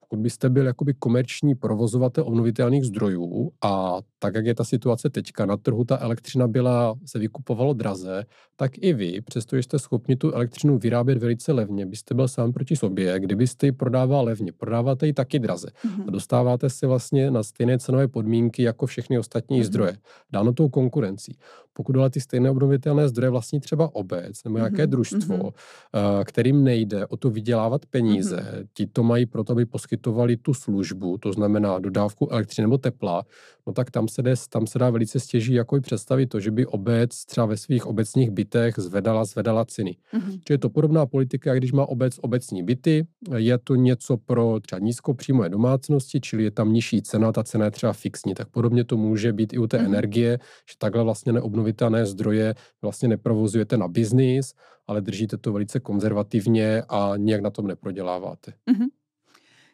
pokud 0.00 0.18
byste 0.18 0.50
byl 0.50 0.66
jakoby 0.66 0.94
komerční 0.94 1.54
provozovatel 1.54 2.24
obnovitelných 2.26 2.84
zdrojů 2.84 3.52
a 3.64 3.98
tak, 4.26 4.34
jak 4.34 4.46
je 4.46 4.54
ta 4.54 4.64
situace 4.64 5.10
teďka, 5.10 5.46
na 5.46 5.56
trhu 5.56 5.84
ta 5.84 5.98
elektřina 5.98 6.48
byla, 6.48 6.94
se 7.06 7.18
vykupovalo 7.18 7.72
draze, 7.72 8.24
tak 8.56 8.72
i 8.78 8.92
vy, 8.92 9.20
přestože 9.20 9.62
jste 9.62 9.78
schopni 9.78 10.16
tu 10.16 10.32
elektřinu 10.32 10.78
vyrábět 10.78 11.18
velice 11.18 11.52
levně, 11.52 11.86
byste 11.86 12.14
byl 12.14 12.28
sám 12.28 12.52
proti 12.52 12.76
sobě, 12.76 13.20
kdybyste 13.20 13.66
ji 13.66 13.72
prodával 13.72 14.24
levně, 14.24 14.52
prodáváte 14.52 15.06
ji 15.06 15.12
taky 15.12 15.38
draze 15.38 15.68
mm-hmm. 15.68 16.04
a 16.08 16.10
dostáváte 16.10 16.70
si 16.70 16.86
vlastně 16.86 17.30
na 17.30 17.42
stejné 17.42 17.78
cenové 17.78 18.08
podmínky 18.08 18.62
jako 18.62 18.86
všechny 18.86 19.18
ostatní 19.18 19.60
mm-hmm. 19.60 19.66
zdroje, 19.66 19.96
dáno 20.32 20.52
tou 20.52 20.68
konkurencí. 20.68 21.38
pokud 21.72 21.96
ale 21.96 22.10
ty 22.10 22.20
stejné 22.20 22.50
obnovitelné 22.50 23.08
zdroje 23.08 23.30
vlastní 23.30 23.60
třeba 23.60 23.94
obec 23.94 24.44
nebo 24.44 24.56
nějaké 24.56 24.76
mm-hmm. 24.76 24.90
družstvo, 24.90 25.36
mm-hmm. 25.36 26.24
kterým 26.24 26.64
nejde 26.64 27.06
o 27.06 27.16
to 27.16 27.30
vydělávat 27.30 27.86
peníze, 27.86 28.36
mm-hmm. 28.36 28.66
ti 28.74 28.86
to 28.86 29.02
mají 29.02 29.26
proto, 29.26 29.52
aby 29.52 29.66
poskytovali 29.66 30.36
tu 30.36 30.54
službu, 30.54 31.18
to 31.18 31.32
znamená 31.32 31.78
dodávku 31.78 32.32
elektřiny 32.32 32.66
nebo 32.66 32.78
tepla, 32.78 33.24
no 33.66 33.72
tak 33.72 33.90
tam 33.90 34.08
se, 34.08 34.15
jde, 34.22 34.34
tam 34.48 34.66
se 34.66 34.78
dá 34.78 34.90
velice 34.90 35.20
stěží 35.20 35.54
jako 35.54 35.76
i 35.76 35.80
představit 35.80 36.26
to, 36.26 36.40
že 36.40 36.50
by 36.50 36.66
obec 36.66 37.24
třeba 37.24 37.46
ve 37.46 37.56
svých 37.56 37.86
obecních 37.86 38.30
bytech 38.30 38.74
zvedala, 38.78 39.24
zvedala 39.24 39.64
ceny. 39.64 39.96
Mm-hmm. 40.14 40.30
Čiže 40.30 40.54
je 40.54 40.58
to 40.58 40.70
podobná 40.70 41.06
politika, 41.06 41.54
když 41.54 41.72
má 41.72 41.88
obec 41.88 42.18
obecní 42.22 42.62
byty, 42.62 43.06
je 43.36 43.58
to 43.58 43.74
něco 43.74 44.16
pro 44.16 44.60
třeba 44.60 44.78
nízkopříjmové 44.78 45.48
domácnosti, 45.48 46.20
čili 46.20 46.44
je 46.44 46.50
tam 46.50 46.72
nižší 46.72 47.02
cena, 47.02 47.32
ta 47.32 47.42
cena 47.42 47.64
je 47.64 47.70
třeba 47.70 47.92
fixní, 47.92 48.34
tak 48.34 48.48
podobně 48.48 48.84
to 48.84 48.96
může 48.96 49.32
být 49.32 49.52
i 49.52 49.58
u 49.58 49.66
té 49.66 49.78
mm-hmm. 49.78 49.86
energie, 49.86 50.38
že 50.70 50.74
takhle 50.78 51.02
vlastně 51.04 51.32
neobnovitelné 51.32 52.06
zdroje 52.06 52.54
vlastně 52.82 53.08
neprovozujete 53.08 53.76
na 53.76 53.88
biznis, 53.88 54.54
ale 54.86 55.00
držíte 55.00 55.36
to 55.36 55.52
velice 55.52 55.80
konzervativně 55.80 56.82
a 56.88 57.12
nijak 57.16 57.40
na 57.40 57.50
tom 57.50 57.66
neproděláváte. 57.66 58.52
Mm-hmm. 58.70 58.86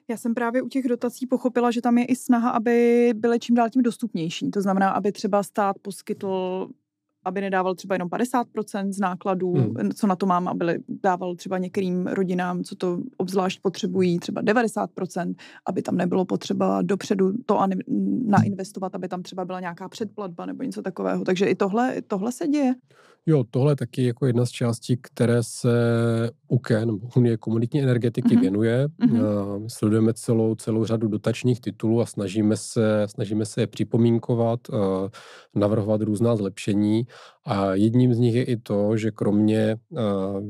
Já 0.08 0.16
jsem 0.16 0.34
právě 0.34 0.62
u 0.62 0.68
těch 0.68 0.88
dotací 0.88 1.26
pochopila, 1.26 1.70
že 1.70 1.82
tam 1.82 1.98
je 1.98 2.04
i 2.04 2.16
snaha, 2.16 2.50
aby 2.50 3.10
byly 3.16 3.38
čím 3.38 3.54
dál 3.54 3.70
tím 3.70 3.82
dostupnější. 3.82 4.50
To 4.50 4.60
znamená, 4.60 4.90
aby 4.90 5.12
třeba 5.12 5.42
stát 5.42 5.76
poskytl 5.78 6.68
aby 7.24 7.40
nedával 7.40 7.74
třeba 7.74 7.94
jenom 7.94 8.08
50% 8.08 8.92
z 8.92 8.98
nákladů, 8.98 9.52
hmm. 9.52 9.90
co 9.94 10.06
na 10.06 10.16
to 10.16 10.26
mám, 10.26 10.48
aby 10.48 10.78
dával 11.02 11.34
třeba 11.36 11.58
některým 11.58 12.06
rodinám, 12.06 12.64
co 12.64 12.76
to 12.76 12.98
obzvlášť 13.16 13.60
potřebují, 13.62 14.18
třeba 14.18 14.42
90%, 14.42 15.34
aby 15.66 15.82
tam 15.82 15.96
nebylo 15.96 16.24
potřeba 16.24 16.82
dopředu 16.82 17.32
to 17.46 17.66
nainvestovat, 18.26 18.94
aby 18.94 19.08
tam 19.08 19.22
třeba 19.22 19.44
byla 19.44 19.60
nějaká 19.60 19.88
předplatba 19.88 20.46
nebo 20.46 20.62
něco 20.62 20.82
takového. 20.82 21.24
Takže 21.24 21.46
i 21.46 21.54
tohle, 21.54 22.02
tohle 22.06 22.32
se 22.32 22.48
děje. 22.48 22.74
Jo, 23.26 23.44
tohle 23.50 23.76
taky 23.76 24.04
jako 24.04 24.26
jedna 24.26 24.46
z 24.46 24.50
částí, 24.50 24.96
které 25.02 25.42
se 25.42 25.70
UKE, 26.48 26.86
nebo 26.86 26.98
Unie 27.16 27.36
komunitní 27.36 27.82
energetiky, 27.82 28.28
mm-hmm. 28.28 28.40
věnuje. 28.40 28.88
Mm-hmm. 28.88 29.66
Sledujeme 29.66 30.14
celou, 30.14 30.54
celou 30.54 30.84
řadu 30.84 31.08
dotačních 31.08 31.60
titulů 31.60 32.00
a 32.00 32.06
snažíme 32.06 32.56
se, 32.56 33.02
snažíme 33.06 33.46
se 33.46 33.60
je 33.60 33.66
připomínkovat, 33.66 34.60
navrhovat 35.54 36.02
různá 36.02 36.36
zlepšení 36.36 37.06
a 37.44 37.74
jedním 37.74 38.14
z 38.14 38.18
nich 38.18 38.34
je 38.34 38.44
i 38.44 38.56
to, 38.56 38.96
že 38.96 39.10
kromě 39.10 39.76
uh, 39.90 40.00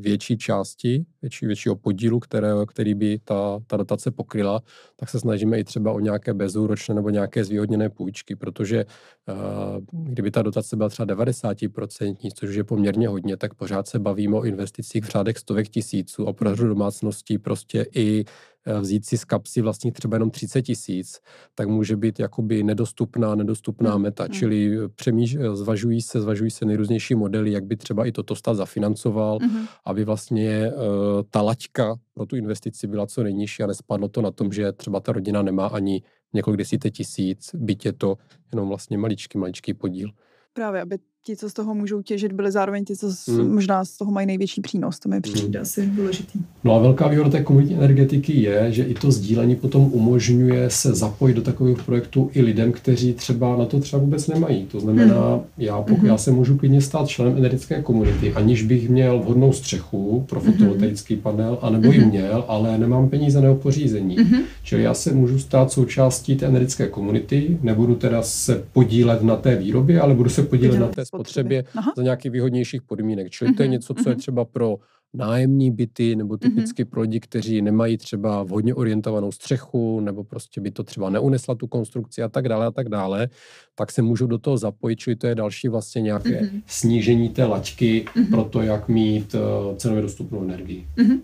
větší 0.01 0.39
části, 0.39 1.05
větší, 1.23 1.47
většího 1.47 1.77
podílu, 1.77 2.21
které, 2.21 2.49
který 2.69 2.95
by 2.95 3.19
ta, 3.25 3.61
ta 3.67 3.77
dotace 3.77 4.11
pokryla, 4.11 4.63
tak 4.97 5.09
se 5.09 5.21
snažíme 5.21 5.59
i 5.59 5.65
třeba 5.65 5.93
o 5.93 6.01
nějaké 6.01 6.35
bezúročné 6.35 6.95
nebo 6.95 7.11
nějaké 7.11 7.45
zvýhodněné 7.45 7.91
půjčky, 7.91 8.37
protože 8.37 8.85
uh, 8.85 10.05
kdyby 10.13 10.31
ta 10.31 10.43
dotace 10.43 10.77
byla 10.77 10.89
třeba 10.89 11.15
90%, 11.15 12.31
což 12.35 12.55
je 12.55 12.65
poměrně 12.65 13.09
hodně, 13.09 13.37
tak 13.37 13.55
pořád 13.55 13.89
se 13.89 13.99
bavíme 13.99 14.37
o 14.37 14.45
investicích 14.45 15.05
v 15.05 15.09
řádech 15.09 15.39
stovek 15.39 15.69
tisíců 15.69 16.29
a 16.29 16.33
pro 16.33 16.57
domácností 16.57 17.39
prostě 17.39 17.87
i 17.95 18.25
Eh, 18.67 18.81
vzít 18.81 19.07
si 19.07 19.19
z 19.19 19.25
kapsy 19.25 19.61
vlastně 19.61 19.93
třeba 19.93 20.17
jenom 20.17 20.31
30 20.31 20.63
tisíc, 20.63 21.21
tak 21.55 21.69
může 21.69 21.97
být 21.97 22.21
jakoby 22.21 22.63
nedostupná, 22.63 23.35
nedostupná 23.35 23.93
hmm. 23.93 24.03
meta. 24.03 24.25
Hmm. 24.25 24.33
Čili 24.33 24.79
eh, 24.79 24.89
přemýš, 24.89 25.35
eh, 25.35 25.57
zvažují 25.57 26.03
se, 26.03 26.21
zvažují 26.21 26.51
se 26.51 26.65
nejrůznější 26.65 27.15
modely, 27.15 27.53
jak 27.53 27.65
by 27.65 27.77
třeba 27.77 28.07
i 28.07 28.13
toto 28.13 28.37
stát 28.37 28.55
zafinancoval, 28.55 29.39
hmm. 29.43 29.67
aby 29.85 30.05
vlastně 30.05 30.73
uh, 30.73 30.83
ta 31.31 31.43
laťka 31.43 31.97
pro 32.15 32.27
tu 32.27 32.37
investici 32.37 32.87
byla 32.87 33.07
co 33.07 33.23
nejnižší 33.23 33.63
a 33.63 33.67
nespadlo 33.67 34.09
to 34.09 34.23
na 34.23 34.31
tom, 34.31 34.53
že 34.53 34.73
třeba 34.73 35.01
ta 35.01 35.13
rodina 35.13 35.43
nemá 35.43 35.67
ani 35.67 36.03
několik 36.33 36.59
desítek 36.59 36.95
tisíc, 36.95 37.51
byť 37.55 37.87
je 37.87 37.93
to 37.93 38.17
jenom 38.53 38.69
vlastně 38.69 38.99
maličký, 38.99 39.39
maličký 39.39 39.75
podíl. 39.75 40.11
Právě, 40.53 40.83
aby 40.83 40.99
ti, 41.25 41.37
co 41.37 41.51
z 41.51 41.53
toho 41.53 41.75
můžou 41.75 42.03
těžit, 42.03 42.33
byli 42.33 42.53
zároveň 42.53 42.85
ti, 42.85 42.97
co 42.97 43.09
hmm. 43.29 43.55
možná 43.55 43.85
z 43.85 43.97
toho 43.97 44.11
mají 44.11 44.27
největší 44.27 44.61
přínos. 44.61 44.99
To 44.99 45.09
mi 45.09 45.21
přijde 45.21 45.59
hmm. 45.59 45.63
asi 45.63 45.87
důležitý. 45.87 46.41
No 46.65 46.75
a 46.75 46.79
velká 46.79 47.09
výhoda 47.09 47.31
té 47.31 47.43
komunitní 47.43 47.77
energetiky 47.77 48.41
je, 48.41 48.73
že 48.73 48.85
i 48.85 48.95
to 48.95 49.13
sdílení 49.13 49.57
potom 49.57 49.83
umožňuje 49.93 50.71
se 50.71 50.95
zapojit 50.95 51.35
do 51.35 51.43
takových 51.43 51.83
projektů 51.83 52.31
i 52.35 52.43
lidem, 52.43 52.73
kteří 52.73 53.15
třeba 53.15 53.57
na 53.57 53.65
to 53.65 53.81
třeba 53.81 54.03
vůbec 54.03 54.27
nemají. 54.27 54.67
To 54.67 54.81
znamená, 54.81 55.33
hmm. 55.33 55.43
já, 55.59 55.79
pokud 55.79 55.99
hmm. 55.99 56.07
já 56.07 56.19
se 56.19 56.31
můžu 56.31 56.57
klidně 56.57 56.81
stát 56.81 57.09
členem 57.09 57.37
energetické 57.37 57.83
komunity, 57.83 58.33
aniž 58.33 58.63
bych 58.63 58.89
měl 58.89 59.19
vhodnou 59.19 59.53
střechu 59.53 60.25
pro 60.29 60.41
hmm. 60.41 60.53
fotovoltaický 60.53 61.15
hmm. 61.15 61.23
panel, 61.23 61.59
anebo 61.63 61.91
hmm. 61.91 62.01
ji 62.01 62.07
měl, 62.07 62.45
ale 62.49 62.79
nemám 62.79 63.09
peníze 63.09 63.41
na 63.41 63.55
pořízení. 63.55 64.17
Hmm. 64.17 64.43
Čili 64.63 64.83
já 64.83 64.95
se 64.95 65.13
můžu 65.13 65.39
stát 65.39 65.73
součástí 65.73 66.37
té 66.37 66.47
energetické 66.47 66.89
komunity, 66.89 67.59
nebudu 67.63 67.95
teda 67.95 68.23
se 68.23 68.63
podílet 68.73 69.23
na 69.23 69.37
té 69.37 69.57
výrobě, 69.57 70.01
ale 70.01 70.15
budu 70.15 70.31
se 70.31 70.43
podílet 70.43 70.81
na 70.81 70.89
té 70.89 71.05
spotřebě 71.15 71.65
Aha. 71.75 71.93
za 71.97 72.03
nějakých 72.03 72.33
výhodnějších 72.33 72.83
podmínek. 72.83 73.31
Čili 73.31 73.51
mm-hmm. 73.51 73.57
to 73.57 73.63
je 73.63 73.67
mhm, 73.67 73.73
něco, 73.73 73.95
co 73.95 74.09
je 74.09 74.15
mhm. 74.15 74.21
třeba 74.21 74.45
pro 74.45 74.77
nájemní 75.15 75.71
byty 75.71 76.17
nebo 76.17 76.35
mhm. 76.35 76.39
typicky 76.39 76.85
mm-hmm. 76.85 76.91
pro 76.91 77.01
lidi, 77.01 77.21
kteří 77.21 77.63
nemají 77.63 77.99
třeba 77.99 78.43
vhodně 78.43 78.75
orientovanou 78.75 79.33
střechu 79.33 80.01
nebo 80.01 80.25
prostě 80.25 80.61
by 80.61 80.71
to 80.71 80.83
třeba 80.83 81.11
neunesla 81.11 81.55
tu 81.55 81.67
konstrukci 81.67 82.23
a 82.23 82.29
tak 82.29 82.49
dále 82.49 82.67
a 82.67 82.71
tak 82.71 82.89
dále, 82.89 83.29
tak 83.75 83.93
se 83.93 84.03
můžou 84.03 84.27
do 84.27 84.39
toho 84.39 84.59
zapojit, 84.59 84.97
čili 84.97 85.17
to 85.17 85.27
je 85.27 85.35
další 85.35 85.69
vlastně 85.69 86.03
nějaké 86.03 86.41
mm-hmm. 86.41 86.63
snížení 86.67 87.29
té 87.29 87.45
laťky 87.45 88.05
mm-hmm. 88.05 88.31
pro 88.31 88.45
to, 88.45 88.63
jak 88.63 88.89
mít 88.89 89.35
uh, 89.35 89.77
cenově 89.77 90.03
dostupnou 90.03 90.43
energii. 90.43 90.87
Mm-hmm. 90.97 91.21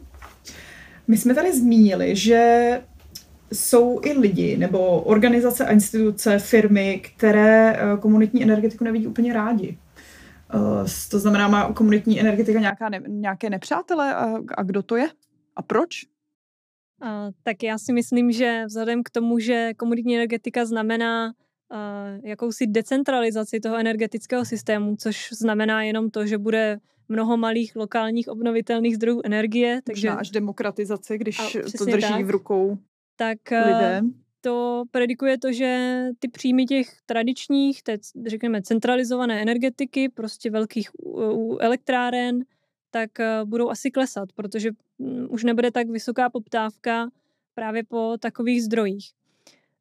My 1.08 1.16
jsme 1.16 1.34
tady 1.34 1.56
zmínili, 1.56 2.16
že 2.16 2.80
jsou 3.52 4.00
i 4.04 4.12
lidi 4.12 4.56
nebo 4.56 5.00
organizace 5.00 5.66
a 5.66 5.72
instituce, 5.72 6.38
firmy, 6.38 7.02
které 7.04 7.76
eh, 7.76 7.96
komunitní 8.00 8.42
energetiku 8.42 8.84
nevidí 8.84 9.06
úplně 9.06 9.32
rádi. 9.32 9.78
Uh, 10.54 10.86
to 11.10 11.18
znamená, 11.18 11.48
má 11.48 11.72
komunitní 11.72 12.20
energetika 12.20 12.60
nějaká 12.60 12.88
ne, 12.88 13.02
nějaké 13.06 13.50
nepřátele 13.50 14.14
a, 14.14 14.38
a 14.56 14.62
kdo 14.62 14.82
to 14.82 14.96
je? 14.96 15.08
A 15.56 15.62
proč? 15.62 16.04
Uh, 17.02 17.08
tak 17.42 17.62
já 17.62 17.78
si 17.78 17.92
myslím, 17.92 18.32
že 18.32 18.64
vzhledem 18.66 19.02
k 19.02 19.10
tomu, 19.10 19.38
že 19.38 19.74
komunitní 19.76 20.14
energetika 20.14 20.64
znamená 20.64 21.26
uh, 21.26 22.24
jakousi 22.24 22.66
decentralizaci 22.66 23.60
toho 23.60 23.76
energetického 23.76 24.44
systému, 24.44 24.96
což 24.96 25.28
znamená 25.32 25.82
jenom 25.82 26.10
to, 26.10 26.26
že 26.26 26.38
bude 26.38 26.78
mnoho 27.08 27.36
malých 27.36 27.76
lokálních 27.76 28.28
obnovitelných 28.28 28.96
zdrojů 28.96 29.20
energie. 29.24 29.80
Takže 29.84 30.08
Možná 30.08 30.20
až 30.20 30.30
demokratizaci, 30.30 31.18
když 31.18 31.36
to 31.78 31.84
drží 31.84 32.12
tak, 32.12 32.24
v 32.24 32.30
rukou 32.30 32.78
tak 33.18 33.38
lidé 33.50 34.02
to 34.40 34.84
predikuje 34.90 35.38
to, 35.38 35.52
že 35.52 36.02
ty 36.18 36.28
příjmy 36.28 36.64
těch 36.64 36.88
tradičních, 37.06 37.82
teď 37.82 38.00
řekněme 38.26 38.62
centralizované 38.62 39.42
energetiky, 39.42 40.08
prostě 40.08 40.50
velkých 40.50 40.90
elektráren, 41.60 42.44
tak 42.90 43.20
eh, 43.20 43.40
budou 43.44 43.70
asi 43.70 43.90
klesat, 43.90 44.32
protože 44.32 44.70
mm, 44.98 45.26
už 45.30 45.44
nebude 45.44 45.70
tak 45.70 45.88
vysoká 45.88 46.30
poptávka 46.30 47.08
právě 47.54 47.84
po 47.84 48.16
takových 48.20 48.62
zdrojích. 48.62 49.10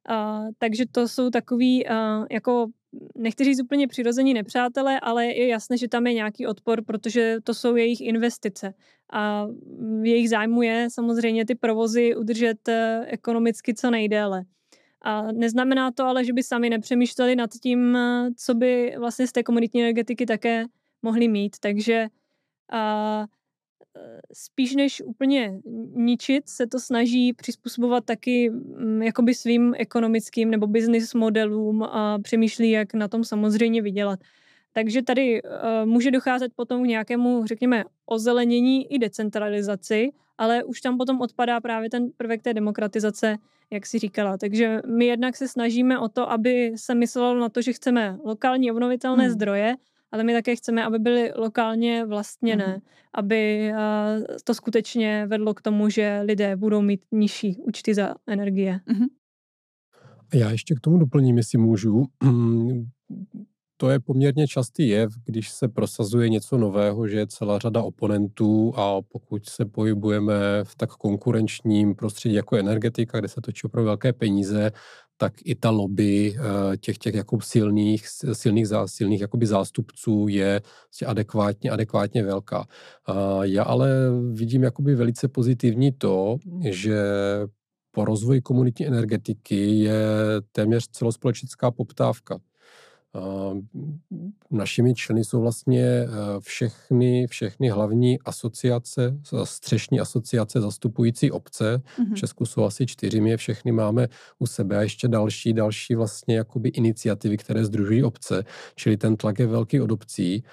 Uh, 0.09 0.49
takže 0.57 0.85
to 0.91 1.07
jsou 1.07 1.29
takový 1.29 1.85
uh, 1.85 2.25
jako 2.31 2.67
nechci 3.15 3.43
říct 3.43 3.61
úplně 3.63 3.87
přirození 3.87 4.33
nepřátelé, 4.33 4.99
ale 4.99 5.25
je 5.25 5.47
jasné, 5.47 5.77
že 5.77 5.87
tam 5.87 6.07
je 6.07 6.13
nějaký 6.13 6.47
odpor, 6.47 6.83
protože 6.85 7.37
to 7.43 7.53
jsou 7.53 7.75
jejich 7.75 8.01
investice. 8.01 8.73
A 9.13 9.47
jejich 10.03 10.29
zájmu 10.29 10.61
je 10.61 10.87
samozřejmě 10.91 11.45
ty 11.45 11.55
provozy 11.55 12.15
udržet 12.15 12.69
eh, 12.69 13.05
ekonomicky 13.07 13.73
co 13.73 13.91
nejdéle. 13.91 14.43
A 15.01 15.31
neznamená 15.31 15.91
to 15.91 16.05
ale, 16.05 16.25
že 16.25 16.33
by 16.33 16.43
sami 16.43 16.69
nepřemýšleli 16.69 17.35
nad 17.35 17.49
tím, 17.63 17.95
eh, 17.95 18.29
co 18.37 18.53
by 18.53 18.95
vlastně 18.99 19.27
z 19.27 19.31
té 19.31 19.43
komunitní 19.43 19.81
energetiky 19.81 20.25
také 20.25 20.65
mohli 21.01 21.27
mít. 21.27 21.55
Takže 21.59 22.07
a, 22.71 23.25
spíš 24.33 24.75
než 24.75 25.01
úplně 25.05 25.59
ničit, 25.95 26.49
se 26.49 26.67
to 26.67 26.79
snaží 26.79 27.33
přizpůsobovat 27.33 28.05
taky 28.05 28.49
mm, 28.49 29.01
jakoby 29.01 29.33
svým 29.33 29.73
ekonomickým 29.77 30.51
nebo 30.51 30.67
business 30.67 31.13
modelům 31.13 31.83
a 31.83 32.19
přemýšlí, 32.21 32.71
jak 32.71 32.93
na 32.93 33.07
tom 33.07 33.23
samozřejmě 33.23 33.81
vydělat. 33.81 34.19
Takže 34.73 35.01
tady 35.01 35.41
uh, 35.41 35.49
může 35.85 36.11
docházet 36.11 36.51
potom 36.55 36.83
k 36.83 36.87
nějakému, 36.87 37.45
řekněme, 37.45 37.83
ozelenění 38.05 38.93
i 38.93 38.99
decentralizaci, 38.99 40.11
ale 40.37 40.63
už 40.63 40.81
tam 40.81 40.97
potom 40.97 41.21
odpadá 41.21 41.61
právě 41.61 41.89
ten 41.89 42.11
prvek 42.17 42.41
té 42.41 42.53
demokratizace, 42.53 43.37
jak 43.71 43.85
si 43.85 43.99
říkala. 43.99 44.37
Takže 44.37 44.81
my 44.85 45.05
jednak 45.05 45.35
se 45.35 45.47
snažíme 45.47 45.99
o 45.99 46.09
to, 46.09 46.31
aby 46.31 46.73
se 46.75 46.95
myslelo 46.95 47.39
na 47.39 47.49
to, 47.49 47.61
že 47.61 47.73
chceme 47.73 48.17
lokální 48.23 48.71
obnovitelné 48.71 49.23
hmm. 49.23 49.33
zdroje, 49.33 49.75
ale 50.11 50.23
my 50.23 50.33
také 50.33 50.55
chceme, 50.55 50.85
aby 50.85 50.99
byly 50.99 51.31
lokálně 51.35 52.05
vlastněné, 52.05 52.67
mm. 52.67 52.81
aby 53.13 53.71
to 54.43 54.53
skutečně 54.53 55.25
vedlo 55.27 55.53
k 55.53 55.61
tomu, 55.61 55.89
že 55.89 56.21
lidé 56.25 56.55
budou 56.55 56.81
mít 56.81 57.05
nižší 57.11 57.57
účty 57.57 57.93
za 57.93 58.15
energie. 58.27 58.79
Mm. 58.85 59.05
Já 60.33 60.51
ještě 60.51 60.75
k 60.75 60.79
tomu 60.79 60.97
doplním, 60.97 61.37
jestli 61.37 61.57
můžu. 61.57 62.03
to 63.77 63.89
je 63.89 63.99
poměrně 63.99 64.47
častý 64.47 64.87
jev, 64.87 65.13
když 65.25 65.49
se 65.49 65.67
prosazuje 65.67 66.29
něco 66.29 66.57
nového, 66.57 67.07
že 67.07 67.17
je 67.17 67.27
celá 67.27 67.59
řada 67.59 67.81
oponentů 67.81 68.73
a 68.75 69.01
pokud 69.01 69.49
se 69.49 69.65
pohybujeme 69.65 70.33
v 70.63 70.75
tak 70.75 70.89
konkurenčním 70.89 71.95
prostředí 71.95 72.35
jako 72.35 72.55
energetika, 72.55 73.19
kde 73.19 73.27
se 73.27 73.41
točí 73.41 73.61
opravdu 73.63 73.85
velké 73.85 74.13
peníze, 74.13 74.71
tak 75.17 75.33
i 75.45 75.55
ta 75.55 75.69
lobby 75.69 76.35
eh, 76.37 76.77
těch, 76.77 76.97
těch 76.97 77.15
jako 77.15 77.41
silných, 77.41 78.07
silných, 78.33 78.67
silných 78.85 79.21
jakoby 79.21 79.45
zástupců 79.45 80.27
je 80.27 80.61
prostě 80.83 81.05
adekvátně, 81.05 81.71
adekvátně 81.71 82.23
velká. 82.23 82.67
Já 83.41 83.63
ale 83.63 83.89
vidím 84.31 84.63
jakoby 84.63 84.95
velice 84.95 85.27
pozitivní 85.27 85.91
to, 85.91 86.37
že 86.69 86.97
po 87.91 88.05
rozvoji 88.05 88.41
komunitní 88.41 88.87
energetiky 88.87 89.79
je 89.79 90.01
téměř 90.51 90.87
celospolečenská 90.87 91.71
poptávka. 91.71 92.39
Našimi 94.51 94.95
členy 94.95 95.25
jsou 95.25 95.41
vlastně 95.41 95.83
eh, 95.83 96.07
všechny, 96.39 97.27
všechny 97.27 97.69
hlavní 97.69 98.19
asociace, 98.19 99.19
střešní 99.43 99.99
asociace 99.99 100.61
zastupující 100.61 101.31
obce. 101.31 101.77
Mm-hmm. 101.77 102.13
V 102.13 102.17
Česku 102.17 102.45
jsou 102.45 102.63
asi 102.63 102.85
čtyři, 102.85 103.21
my 103.21 103.29
je 103.29 103.37
všechny 103.37 103.71
máme 103.71 104.07
u 104.39 104.47
sebe 104.47 104.77
a 104.77 104.81
ještě 104.81 105.07
další, 105.07 105.53
další 105.53 105.95
vlastně 105.95 106.35
jakoby 106.35 106.69
iniciativy, 106.69 107.37
které 107.37 107.65
združují 107.65 108.03
obce, 108.03 108.43
čili 108.75 108.97
ten 108.97 109.17
tlak 109.17 109.39
je 109.39 109.47
velký 109.47 109.81
od 109.81 109.91
obcí. 109.91 110.43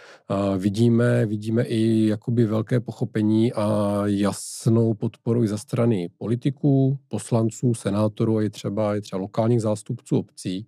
Vidíme, 0.59 1.27
vidíme 1.27 1.63
i 1.63 2.07
jakoby 2.07 2.45
velké 2.45 2.81
pochopení 2.81 3.53
a 3.53 3.95
jasnou 4.05 4.95
podporu 4.95 5.45
i 5.45 5.49
za 5.49 5.59
strany 5.59 6.09
politiků, 6.19 6.99
poslanců, 7.09 7.75
senátorů 7.75 8.37
a 8.37 8.43
i 8.43 8.51
třeba, 8.51 8.97
i 8.97 9.01
třeba 9.01 9.21
lokálních 9.21 9.63
zástupců 9.63 10.19
obcí. 10.19 10.67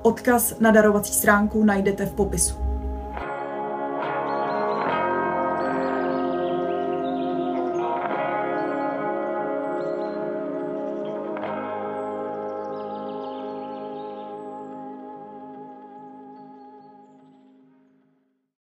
Odkaz 0.04 0.60
na 0.60 0.70
darovací 0.70 1.12
stránku 1.12 1.64
najdete 1.64 2.06
v 2.06 2.12
popisu. 2.12 2.73